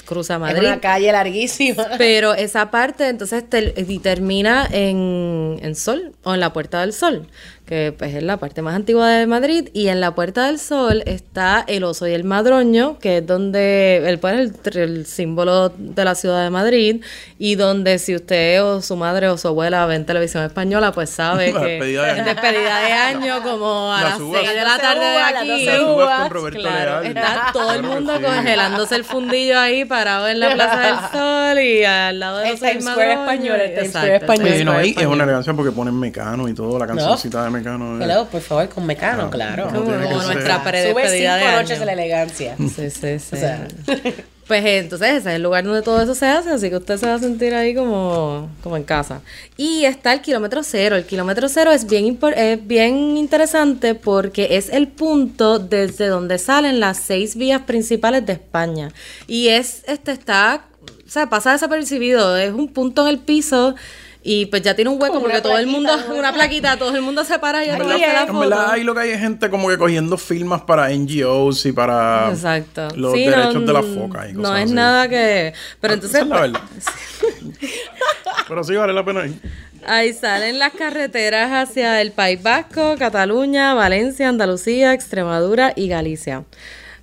[0.06, 0.68] cruza Es Madrid.
[0.68, 1.88] una calle larguísima.
[1.98, 6.94] Pero esa parte entonces te- y termina en, en Sol o en la Puerta del
[6.94, 7.28] Sol,
[7.72, 9.70] que pues, es la parte más antigua de Madrid.
[9.72, 14.04] Y en la Puerta del Sol está el oso y el madroño, que es donde
[14.10, 17.02] el, pues, el, el símbolo de la ciudad de Madrid.
[17.40, 21.54] Y donde si usted o su madre o su abuela ven televisión española, pues sabe
[21.54, 24.42] La que despedida de despedida de año, como a Las las uvas.
[24.44, 25.48] 6 de la tarde de aquí.
[25.48, 25.96] doce Las uvas.
[25.96, 27.06] uvas con Roberto Claro, Leal.
[27.18, 28.24] está todo el mundo sí.
[28.24, 32.52] congelándose el fundillo ahí parado en la Plaza del Sol y al lado de El
[32.52, 34.50] los Times Square español, el Times Square español.
[34.58, 37.50] Sí, no, Square ahí es una elegancia porque ponen Mecano y todo, la cancioncita de
[37.50, 37.61] Mecano.
[37.66, 38.00] Eh.
[38.04, 39.70] Hello, por favor, con Mecano, claro.
[39.74, 41.62] Como nuestra predespedida de año.
[41.62, 42.56] noches de la elegancia.
[42.58, 43.36] Sí, sí, sí.
[43.36, 43.68] O sea.
[44.52, 47.06] Pues entonces ese es el lugar donde todo eso se hace, así que usted se
[47.06, 49.22] va a sentir ahí como, como en casa.
[49.56, 50.98] Y está el kilómetro cero.
[50.98, 56.82] El kilómetro cero es bien, es bien interesante porque es el punto desde donde salen
[56.82, 58.92] las seis vías principales de España.
[59.26, 60.66] Y es, este está,
[61.08, 62.36] o sea, pasa desapercibido.
[62.36, 63.76] Es un punto en el piso
[64.24, 66.16] y pues ya tiene un hueco porque todo el mundo, ¿no?
[66.20, 68.40] una plaquita, todo el mundo se para y En hace la en foto.
[68.40, 72.30] verdad, ahí lo que hay es gente como que cogiendo firmas para NGOs y para
[72.30, 72.90] Exacto.
[72.96, 74.74] los Sí, no, derechos de las focas y No es así.
[74.74, 75.54] nada que.
[75.80, 76.16] Pero Ah, entonces.
[76.22, 76.62] esa es la verdad.
[78.48, 79.40] Pero sí vale la pena ir.
[79.86, 86.44] Ahí salen las carreteras hacia el País Vasco, Cataluña, Valencia, Andalucía, Extremadura y Galicia.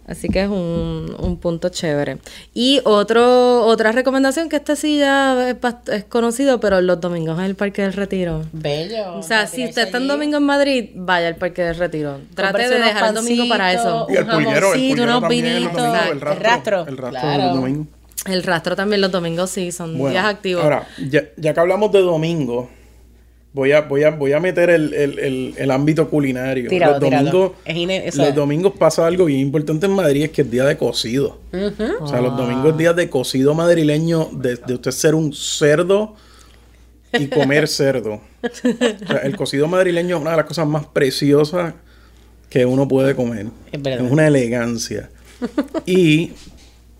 [0.08, 2.16] Así que es un, un punto chévere.
[2.54, 5.56] Y otro, otra recomendación que este sí ya es,
[5.92, 8.42] es conocido, pero los domingos en el Parque del Retiro.
[8.52, 9.14] Bello.
[9.18, 12.20] O sea, si usted está en domingo en Madrid, vaya al Parque del Retiro.
[12.34, 14.06] Trate de dejar el domingo para eso.
[14.08, 15.76] Y el Un pulguero, el pulguero unos también, el vinitos.
[15.76, 16.42] domingo, el El rastro.
[16.42, 16.86] rastro.
[16.88, 17.42] El rastro Claro.
[17.44, 17.86] del domingo.
[18.26, 20.64] El rastro también los domingos sí, son Bueno, días activos.
[20.64, 22.68] Ahora, ya, ya que hablamos de domingo,
[23.58, 26.68] voy a, voy a, voy a meter el, el- el- el ámbito culinario.
[26.70, 28.34] Tíralo, los domingos, Es los es.
[28.34, 31.38] domingos pasa algo bien importante en Madrid, es que es día de cocido.
[32.00, 36.14] O sea, los domingos es día de cocido madrileño, de, de usted ser un cerdo
[37.12, 38.20] y comer cerdo.
[38.42, 41.74] O sea, el cocido madrileño es una de las cosas más preciosas
[42.48, 43.46] que uno puede comer.
[43.72, 44.06] Es verdad.
[44.10, 45.10] una elegancia.
[45.86, 46.32] Y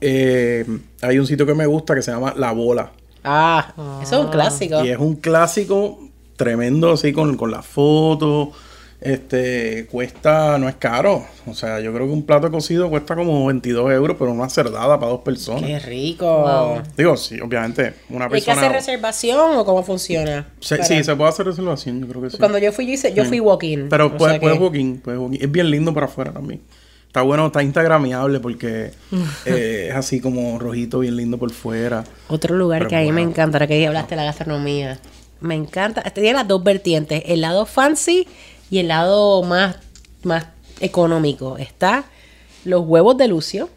[0.01, 0.65] eh,
[1.03, 2.93] hay un sitio que me gusta que se llama La Bola.
[3.25, 4.85] Ah, eso es un clásico.
[4.85, 6.08] Y es un clásico
[6.39, 8.53] tremendo, así con, con la foto.
[9.01, 11.25] Este, cuesta, no es caro.
[11.47, 14.99] O sea, yo creo que un plato cocido cuesta como 22 euros, pero una cerdada
[14.99, 15.63] para dos personas.
[15.65, 16.27] Qué rico.
[16.27, 16.83] Wow.
[16.97, 18.57] Digo, sí, obviamente, una ¿Hay que persona.
[18.61, 20.49] hacer reservación o cómo funciona?
[20.61, 22.39] Sí, Para- sí, se puede hacer reservación, yo creo que sí.
[22.39, 23.89] Cuando yo fui, yo, hice, yo fui walk-in.
[23.89, 25.43] Pero puedes puedes que- walk-in, puedes walk-in.
[25.43, 26.61] Es bien lindo para afuera también.
[27.07, 28.91] Está bueno, está instagramiable porque
[29.47, 32.03] eh, es así como rojito, bien lindo por fuera.
[32.27, 33.31] Otro lugar Pero que a mí me bueno.
[33.31, 34.99] encanta, ahora que hablaste de la gastronomía.
[35.41, 36.03] Me encanta.
[36.03, 38.27] Tiene las dos vertientes, el lado fancy
[38.71, 39.77] y el lado más,
[40.23, 40.47] más
[40.81, 41.59] económico.
[41.59, 42.05] Está
[42.65, 43.71] los huevos de Lucio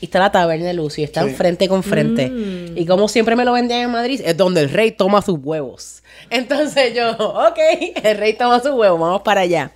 [0.00, 1.04] y está la taberna de Lucio.
[1.04, 1.34] Están Sí.
[1.36, 2.30] frente con frente.
[2.76, 6.02] Y como siempre me lo vendían en Madrid, es donde el rey toma sus huevos.
[6.30, 7.58] Entonces yo, ok,
[8.02, 9.70] el rey toma sus huevos, vamos para allá.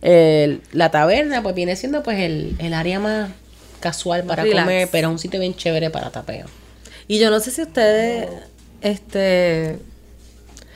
[0.00, 3.30] El- la taberna pues viene siendo pues el, el área más
[3.80, 4.64] casual para Relax.
[4.64, 6.46] comer, pero es un sitio bien chévere para tapeo.
[7.06, 8.28] Y yo no sé si ustedes,
[8.80, 9.78] este...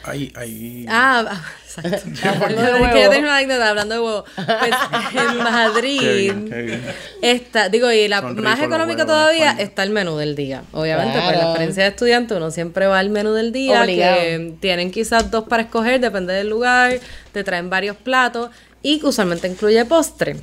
[0.05, 0.87] Ahí, ahí.
[0.89, 2.09] Ah, ah, exacto.
[2.29, 3.03] Hablando de Es que huevo.
[3.03, 4.25] yo tengo una anécdota hablando de huevo.
[4.35, 4.75] Pues
[5.31, 6.83] en Madrid Qué bien, qué bien.
[7.23, 10.63] está, digo, y la Son más económica todavía está el menú del día.
[10.73, 11.27] Obviamente, Claro.
[11.29, 14.17] por la experiencia de estudiante, uno siempre va al menú del día, Obligado.
[14.21, 16.99] que tienen quizás dos para escoger, depende del lugar,
[17.33, 18.51] te traen varios platos
[18.83, 20.37] y que usualmente incluye postre.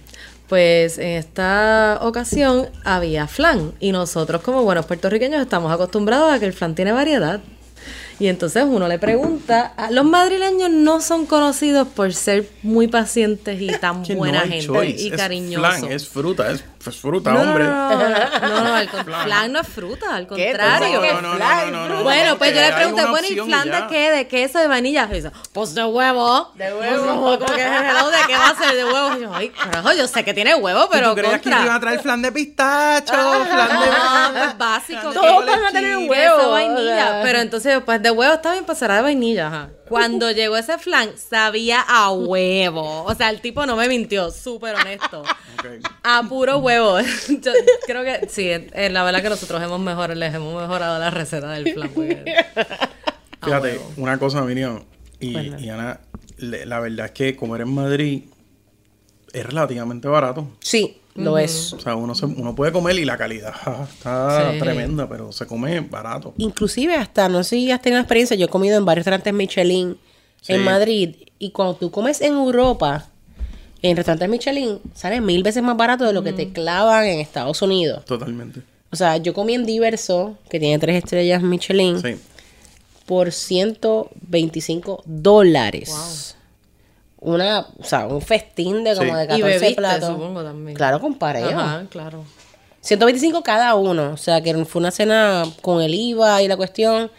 [0.47, 6.45] Pues en esta ocasión había flan y nosotros como buenos puertorriqueños estamos acostumbrados a que
[6.47, 7.39] el flan tiene variedad.
[8.20, 13.61] Y entonces uno le pregunta, a- los madrileños no son conocidos por ser muy pacientes
[13.61, 15.78] y tan no buena gente choice, y es cariñosos.
[15.80, 17.66] flan, es fruta, es, es fruta, no, hombre.
[17.66, 18.00] no, no,
[18.48, 21.00] no, no, al con- flan no es fruta, al contrario.
[21.02, 23.28] ¿Tú No, no, no, Flan, no, no, no, Bueno, no, pues yo le pregunté, bueno,
[23.30, 24.12] ¿y flan de qué?
[24.12, 25.08] ¿De queso, de vainilla?
[25.12, 26.52] Y dice, pues de huevo.
[26.56, 27.38] De huevo.
[27.38, 27.46] ¿de
[28.28, 28.76] qué va a ser?
[28.76, 29.18] De huevo.
[29.18, 31.80] Y yo, ay, carajo, yo sé que tiene huevo, pero ¿Tú creías que iban a
[31.80, 33.14] traer flan de pistacho?
[33.14, 33.90] flan de...
[34.30, 35.12] No, pues básico.
[35.12, 36.52] Todos van a tener huevo.
[36.52, 37.22] vainilla.
[37.24, 39.48] Pero entonces, pues de huevo está bien, pues será de vainilla.
[39.48, 39.70] Ajá.
[39.90, 43.04] Cuando llegó ese flan, sabía a huevo.
[43.06, 45.24] O sea, el tipo no me mintió, súper honesto.
[46.04, 46.68] A puro huevo.
[47.41, 47.51] Yo
[47.86, 51.49] creo que sí, eh, la verdad que nosotros hemos mejorado, les hemos mejorado la receta
[51.51, 51.89] del flan.
[51.89, 52.24] porque-
[53.41, 53.91] a Fíjate, huevo.
[53.97, 54.84] una cosa, Miriam
[55.20, 55.99] y, y Ana,
[56.38, 58.24] le- la verdad es que comer en Madrid
[59.34, 60.47] es relativamente barato.
[60.59, 61.74] Sí, lo es.
[61.74, 64.59] O sea, uno, se- uno puede comer y la calidad ja, está Sí.
[64.59, 66.34] tremenda, pero se come barato.
[66.38, 69.97] Inclusive hasta, no sé si has tenido experiencia, yo he comido en varios restaurantes Michelin
[70.41, 70.53] Sí.
[70.53, 73.09] en Madrid y cuando tú comes en Europa,
[73.82, 77.62] en restaurantes Michelin, sale mil veces más barato de lo que te clavan en Estados
[77.62, 78.04] Unidos.
[78.06, 78.62] Totalmente.
[78.92, 82.16] O sea, yo comí en Diverso, que tiene tres estrellas Michelin, Sí.
[83.06, 86.36] por 125 dólares.
[87.22, 89.18] Una, o sea, un festín de como Sí.
[89.18, 90.10] de Y 14 bebiste, platos.
[90.10, 90.76] supongo, también.
[90.78, 91.50] Claro, con pareja.
[91.50, 92.24] Ajá, claro.
[92.82, 94.12] 125 cada uno.
[94.14, 97.12] O sea, que fue una cena con el IVA y la cuestión.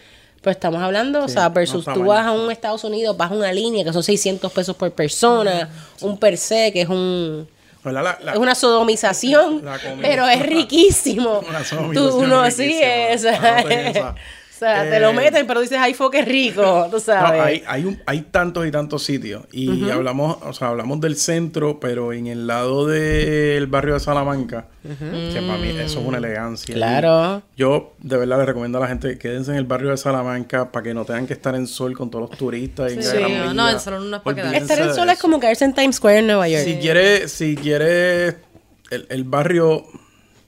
[0.43, 3.31] Pero estamos hablando, o Sí, sea, versus no tú vas a un Estados Unidos, vas
[3.31, 5.69] a una línea que son 600 pesos por persona,
[6.01, 7.47] un per se, que es un...
[7.85, 9.63] La- es una sodomización,
[10.03, 11.41] pero es riquísimo.
[11.49, 11.63] Una
[11.95, 13.09] Tú, uno así riquísima.
[13.09, 13.25] es.
[14.61, 17.41] O sea, te lo Eh, meten, pero dices, ay, fue que rico, tú No, sabes.
[17.41, 19.45] hay, hay, un- hay tantos y tantos sitios.
[19.53, 24.67] Y hablamos, o sea, hablamos del centro, pero en el lado del barrio de Salamanca,
[24.83, 26.75] que para mí eso es una elegancia.
[26.75, 27.43] Claro.
[27.57, 30.71] Y yo de verdad les recomiendo a la gente quédense en el barrio de Salamanca
[30.71, 32.93] para que no tengan que estar en sol con todos los turistas.
[32.93, 34.43] y Sí, Gran no, en sol no es para.
[34.43, 36.65] Olvídense Estar en sol es como caerse en Times Square en Nueva York.
[36.65, 38.37] Si quieres, si quieres
[38.91, 39.87] el, el barrio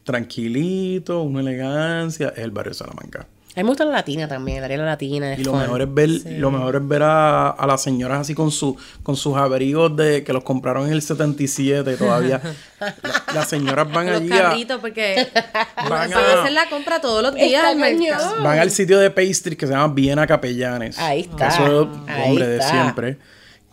[0.04, 3.26] tranquilito, una elegancia, es el barrio de Salamanca.
[3.54, 5.34] A mí me gusta la latina también, el área de la latina.
[5.34, 5.60] es Y lo fun.
[5.60, 9.14] mejor es ver, lo mejor es ver a, a las señoras así con su, con
[9.14, 12.40] sus abrigos de que los compraron en el 77 todavía.
[12.80, 12.94] La-
[13.34, 15.28] las señoras van Los allí a, carritos, porque
[15.76, 18.42] Van van a- hacer la compra todos los días al mercado.
[18.42, 20.98] van al sitio de pastry que se llama Viena Capellanes.
[20.98, 23.18] Ahí está, Eso, ahí hombre, de siempre.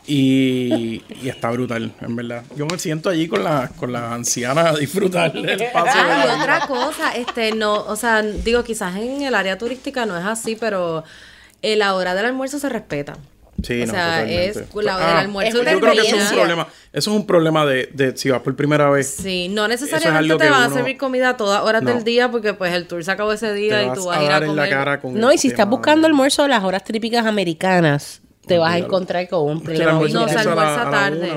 [0.08, 2.44] Y, y está brutal, en verdad.
[2.56, 6.22] Yo me siento allí con las con las ancianas a disfrutar del paso de Ah,
[6.24, 10.18] y la otra cosa, este, no, o sea, digo, quizás en el área turística no
[10.18, 11.04] es así, pero
[11.62, 13.18] eh, la hora del almuerzo se respeta.
[13.62, 14.50] Sí, o no, sea, totalmente.
[14.52, 15.58] es la hora Ah, del almuerzo.
[15.64, 16.68] Yo creo que eso es un problema.
[16.94, 19.18] Eso es un problema de, de si vas por primera vez.
[19.22, 21.94] Sí, no es necesariamente te van a uno- servir comida a todas horas No.
[21.94, 24.22] del día porque pues el tour se acabó ese Te día y tú vas a
[24.22, 24.70] a ir a en la comer.
[24.70, 28.22] cara con No, el y si estás buscando de- almuerzo a las horas típicas americanas,
[28.50, 29.92] te vas a encontrar con un Es que el problema.
[29.92, 31.32] almuerzo No, a a la tarde.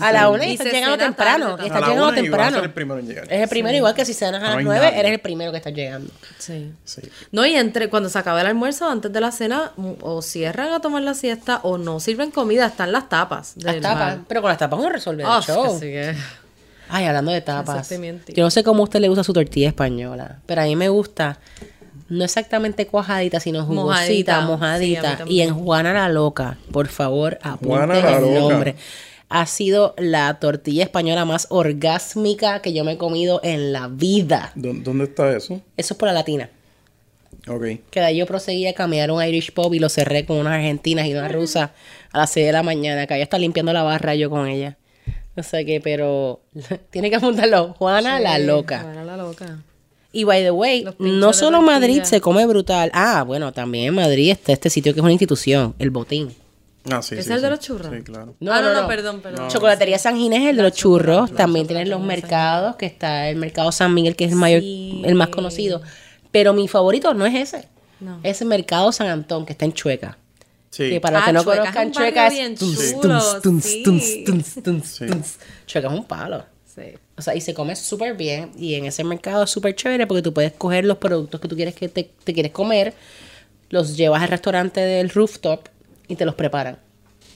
[0.00, 1.46] A la una Y y estás se llegando temprano.
[1.50, 2.58] tarde A estás la llegando a temprano.
[2.64, 3.24] el primero en llegar.
[3.32, 4.98] Es el primero, igual que si cenas a No las hay 9, nadie.
[5.00, 6.10] eres el primero que estás llegando.
[6.38, 6.72] Sí.
[6.84, 7.02] Sí.
[7.30, 10.72] No, y entre cuando se acaba el almuerzo, antes de la cena, mm, o cierran
[10.72, 13.54] a tomar la siesta o no sirven comida, están las tapas.
[13.58, 13.98] Las tapas.
[13.98, 14.18] bar.
[14.26, 15.76] Pero con las tapas uno resuelve Ah, el show.
[15.76, 16.14] así que-
[16.88, 17.88] Ay, hablando de tapas.
[18.34, 20.88] Yo no sé cómo a usted le gusta su tortilla española, pero a mí me
[20.90, 21.38] gusta
[22.08, 25.18] no exactamente cuajadita, sino jugosita, Mojadita.
[25.26, 28.40] Y en Juana la Loca, por favor, apunte Juana la el Loca.
[28.54, 28.74] nombre.
[29.30, 34.52] Ha sido la tortilla española más orgásmica que yo me he comido en la vida.
[34.54, 35.60] ¿Dó- ¿Dónde está eso?
[35.76, 36.50] Eso es por la latina.
[37.48, 37.64] Ok.
[37.90, 40.54] Que de ahí yo proseguí a caminar un Irish Pub y lo cerré con unas
[40.54, 41.72] argentinas y una rusa
[42.12, 43.06] a las 6 de la mañana.
[43.06, 44.76] Que ella está limpiando la barra yo con ella.
[45.36, 46.40] No sé qué, pero
[46.90, 47.74] tiene que apuntarlo.
[47.74, 48.80] Juana la loca.
[48.82, 49.58] Juana la loca.
[50.14, 51.60] Y by the way, no solo.
[51.60, 52.90] Madrid se come brutal.
[52.94, 56.32] Ah, bueno, también en Madrid está este sitio que es una institución, el Botín.
[56.90, 57.90] Ah, sí, ¿Es sí, el de los churros?
[57.94, 58.34] Sí, claro.
[58.40, 59.48] ah, no, no, perdón, perdón.
[59.48, 61.32] Chocolatería San Ginés es el de los churros.
[61.34, 65.02] También tienes los mercados, que está el mercado San Miguel, que es el mayor, Sí.
[65.04, 65.82] el más conocido.
[66.30, 67.68] Pero mi favorito no es ese.
[68.00, 68.20] No.
[68.22, 70.18] Es el mercado San Antón, que está en Chueca.
[70.70, 70.90] Sí.
[70.90, 73.42] Que para los Ah, que no Chueca es conozcan Chueca es tuns,
[74.62, 75.38] tuns, tuns.
[75.66, 76.44] Chueca es un palo.
[76.66, 76.82] Sí.
[77.16, 78.50] O sea, y se come súper bien.
[78.58, 81.54] Y en ese mercado es súper chévere porque tú puedes coger los productos que tú
[81.56, 82.94] quieres que te, te quieres comer,
[83.70, 85.68] los llevas al restaurante del rooftop
[86.08, 86.78] y te los preparan.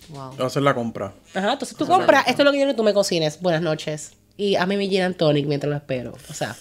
[0.09, 0.43] Wow.
[0.47, 1.13] Hacer la compra.
[1.35, 3.41] Ajá, entonces tú compras, esto es lo que quiero que tú me cocines.
[3.41, 4.13] Buenas noches.
[4.37, 6.15] Y a mí me llenan tonic mientras lo espero.
[6.31, 6.57] O sea,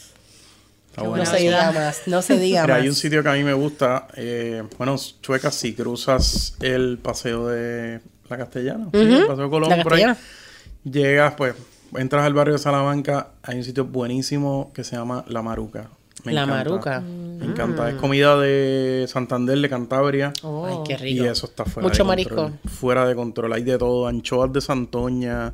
[0.98, 2.84] no se diga más, no se diga Mira, más.
[2.84, 4.08] hay un sitio que a mí me gusta.
[4.16, 9.84] eh, bueno, Chueca, si cruzas el paseo de la Castellana, sí, el paseo Colón, La
[9.84, 10.06] por ahí,
[10.84, 11.54] llegas, pues,
[11.96, 13.30] entras al barrio de Salamanca.
[13.44, 15.90] Hay un sitio buenísimo que se llama La Maruca.
[16.24, 16.58] Me La encanta.
[16.64, 17.00] Maruca.
[17.02, 17.90] Me encanta.
[17.90, 20.34] Es comida de Santander, de Cantabria.
[20.44, 20.66] Oh.
[20.66, 21.24] Ay, qué rico.
[21.24, 22.38] Y eso está fuera Mucho de control.
[22.52, 22.70] marisco.
[22.70, 23.54] Fuera de control.
[23.54, 24.08] Hay de todo.
[24.08, 25.54] Anchoas de Santoña.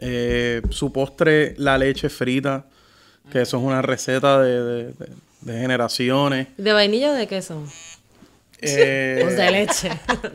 [0.00, 2.64] eh, su postre, la leche frita.
[3.30, 5.08] Que eso es una receta de, de- de-
[5.40, 6.48] de generaciones.
[6.56, 7.62] ¿De vainilla o de queso?
[8.60, 9.90] Eh, Pues de leche.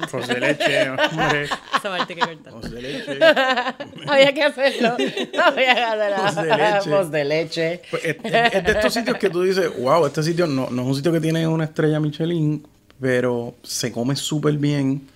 [0.09, 1.43] Pues de leche, hombre.
[1.43, 2.53] Esa parte que cortar.
[2.53, 3.19] Pues de leche.
[4.07, 4.95] Había que hacerlo.
[5.43, 6.15] Había que hacerlo.
[6.23, 6.89] Pos de leche.
[6.89, 7.81] Pos de leche.
[7.91, 10.81] Pues es, es- es de estos sitios que tú dices, wow, este sitio no, no
[10.83, 12.65] es un sitio que tiene una estrella Michelin,
[13.01, 15.07] pero se come súper bien.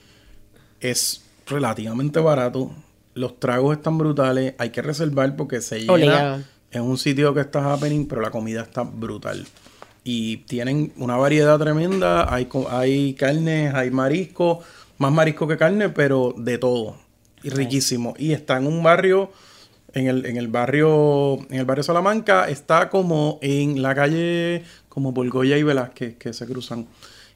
[0.80, 2.72] Es relativamente barato.
[3.14, 4.53] Los tragos están brutales.
[4.58, 5.93] Hay que reservar porque se llena.
[5.93, 6.41] Obligado.
[6.70, 9.47] Es un sitio que está happening, pero la comida está brutal.
[10.10, 12.34] Y tienen una variedad tremenda.
[12.34, 14.62] Hay, hay carnes, hay marisco.
[14.99, 16.95] Más marisco que carne, pero de todo.
[17.43, 18.14] Y riquísimo.
[18.18, 19.32] Y está en un barrio,
[19.93, 25.14] en el, en el barrio, en el barrio Salamanca, está como en la calle, como
[25.14, 26.88] por Goya y Velázquez, que se cruzan.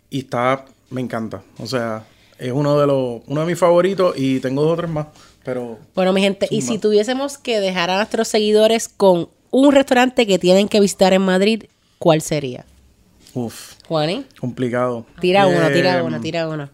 [0.10, 1.44] Y está, me encanta.
[1.58, 2.06] O sea,
[2.40, 5.08] es uno de los, uno de mis favoritos y tengo dos o tres más.
[5.44, 10.26] Pero Bueno, mi gente, y si tuviésemos que dejar a nuestros seguidores con un restaurante
[10.26, 11.66] que tienen que visitar en Madrid,
[12.02, 12.66] ¿cuál sería?
[13.36, 15.06] Uff, Juani, complicado.
[15.20, 16.68] tira uno, tira Eh, uno, tira uno.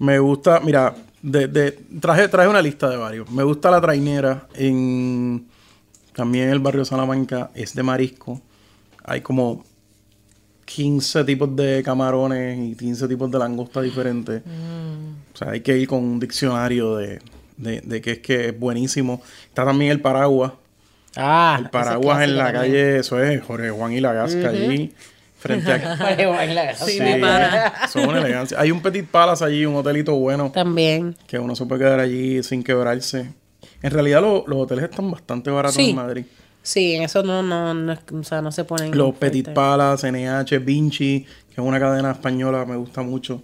[0.00, 1.70] Me gusta, mira, de, de-
[2.00, 3.30] traje, traje una lista de varios.
[3.30, 5.46] Me gusta la trainera en
[6.14, 8.40] también el barrio Salamanca, es de marisco.
[9.04, 9.64] Hay como
[10.64, 14.42] 15 tipos de camarones y 15 tipos de langosta diferentes.
[15.32, 17.20] O sea, hay que ir con un diccionario de,
[17.56, 19.22] de, de que es que es buenísimo.
[19.48, 20.52] Está también el paraguas.
[21.16, 24.92] Ah, El paraguas en la calle, eso es Jorge Juan y la Gasca allí,
[25.38, 26.74] frente a...
[26.76, 27.72] Sí, mi pana.
[27.90, 28.60] Son una elegancia.
[28.60, 31.16] Hay un Petit Palace allí, un hotelito bueno, También.
[31.26, 33.32] que uno se puede quedar allí sin quebrarse.
[33.82, 35.90] En realidad lo- los hoteles están bastante baratos Sí.
[35.90, 36.24] en Madrid.
[36.62, 38.90] Sí, en eso no, no, no, es- o sea, no se ponen.
[38.96, 39.26] Los fuerte.
[39.42, 43.42] Petit Palace, NH, Vinci, que es una cadena española, me gusta mucho.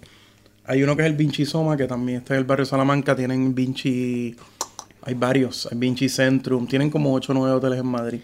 [0.64, 3.14] Hay uno que es el Vinci Soma, que también está en el barrio Salamanca.
[3.16, 4.35] Tienen Vinci...
[5.03, 5.67] Hay varios.
[5.71, 6.67] Hay Vinci Centrum.
[6.67, 8.21] Tienen como 8 o 9 hoteles en Madrid.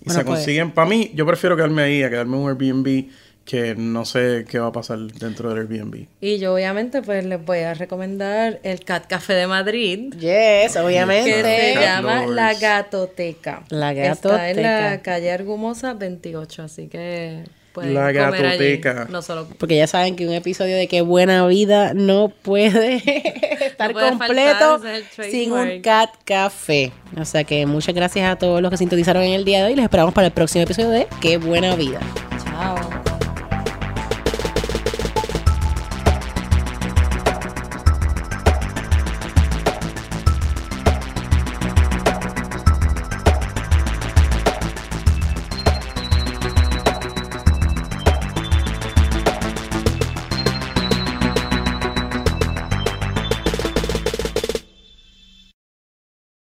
[0.00, 0.70] Y Bueno, se pues- consiguen...
[0.72, 3.08] Para mí, yo prefiero quedarme ahí a quedarme en un Airbnb
[3.44, 6.06] que no sé qué va a pasar dentro del Airbnb.
[6.20, 10.12] Y yo obviamente pues les voy a recomendar el Cat Café de Madrid.
[10.18, 11.42] Yes, Que obviamente.
[11.42, 12.30] se Cat llama Lovers.
[12.36, 13.64] La Gatoteca.
[13.70, 15.02] La Está en la Gatoteca.
[15.02, 18.80] calle Argumosa 28, así que pueden La comer allí.
[18.80, 19.06] gatoteca.
[19.10, 22.96] No solo Porque ya saben que un episodio de Qué Buena Vida no puede
[23.66, 25.80] estar puede completo faltar, sin un.
[25.82, 26.92] Cat Café.
[27.20, 29.74] O sea que muchas gracias a todos los que sintonizaron en el día de hoy.
[29.76, 32.00] Les esperamos para el próximo episodio de Qué Buena Vida.
[32.44, 32.97] Chao.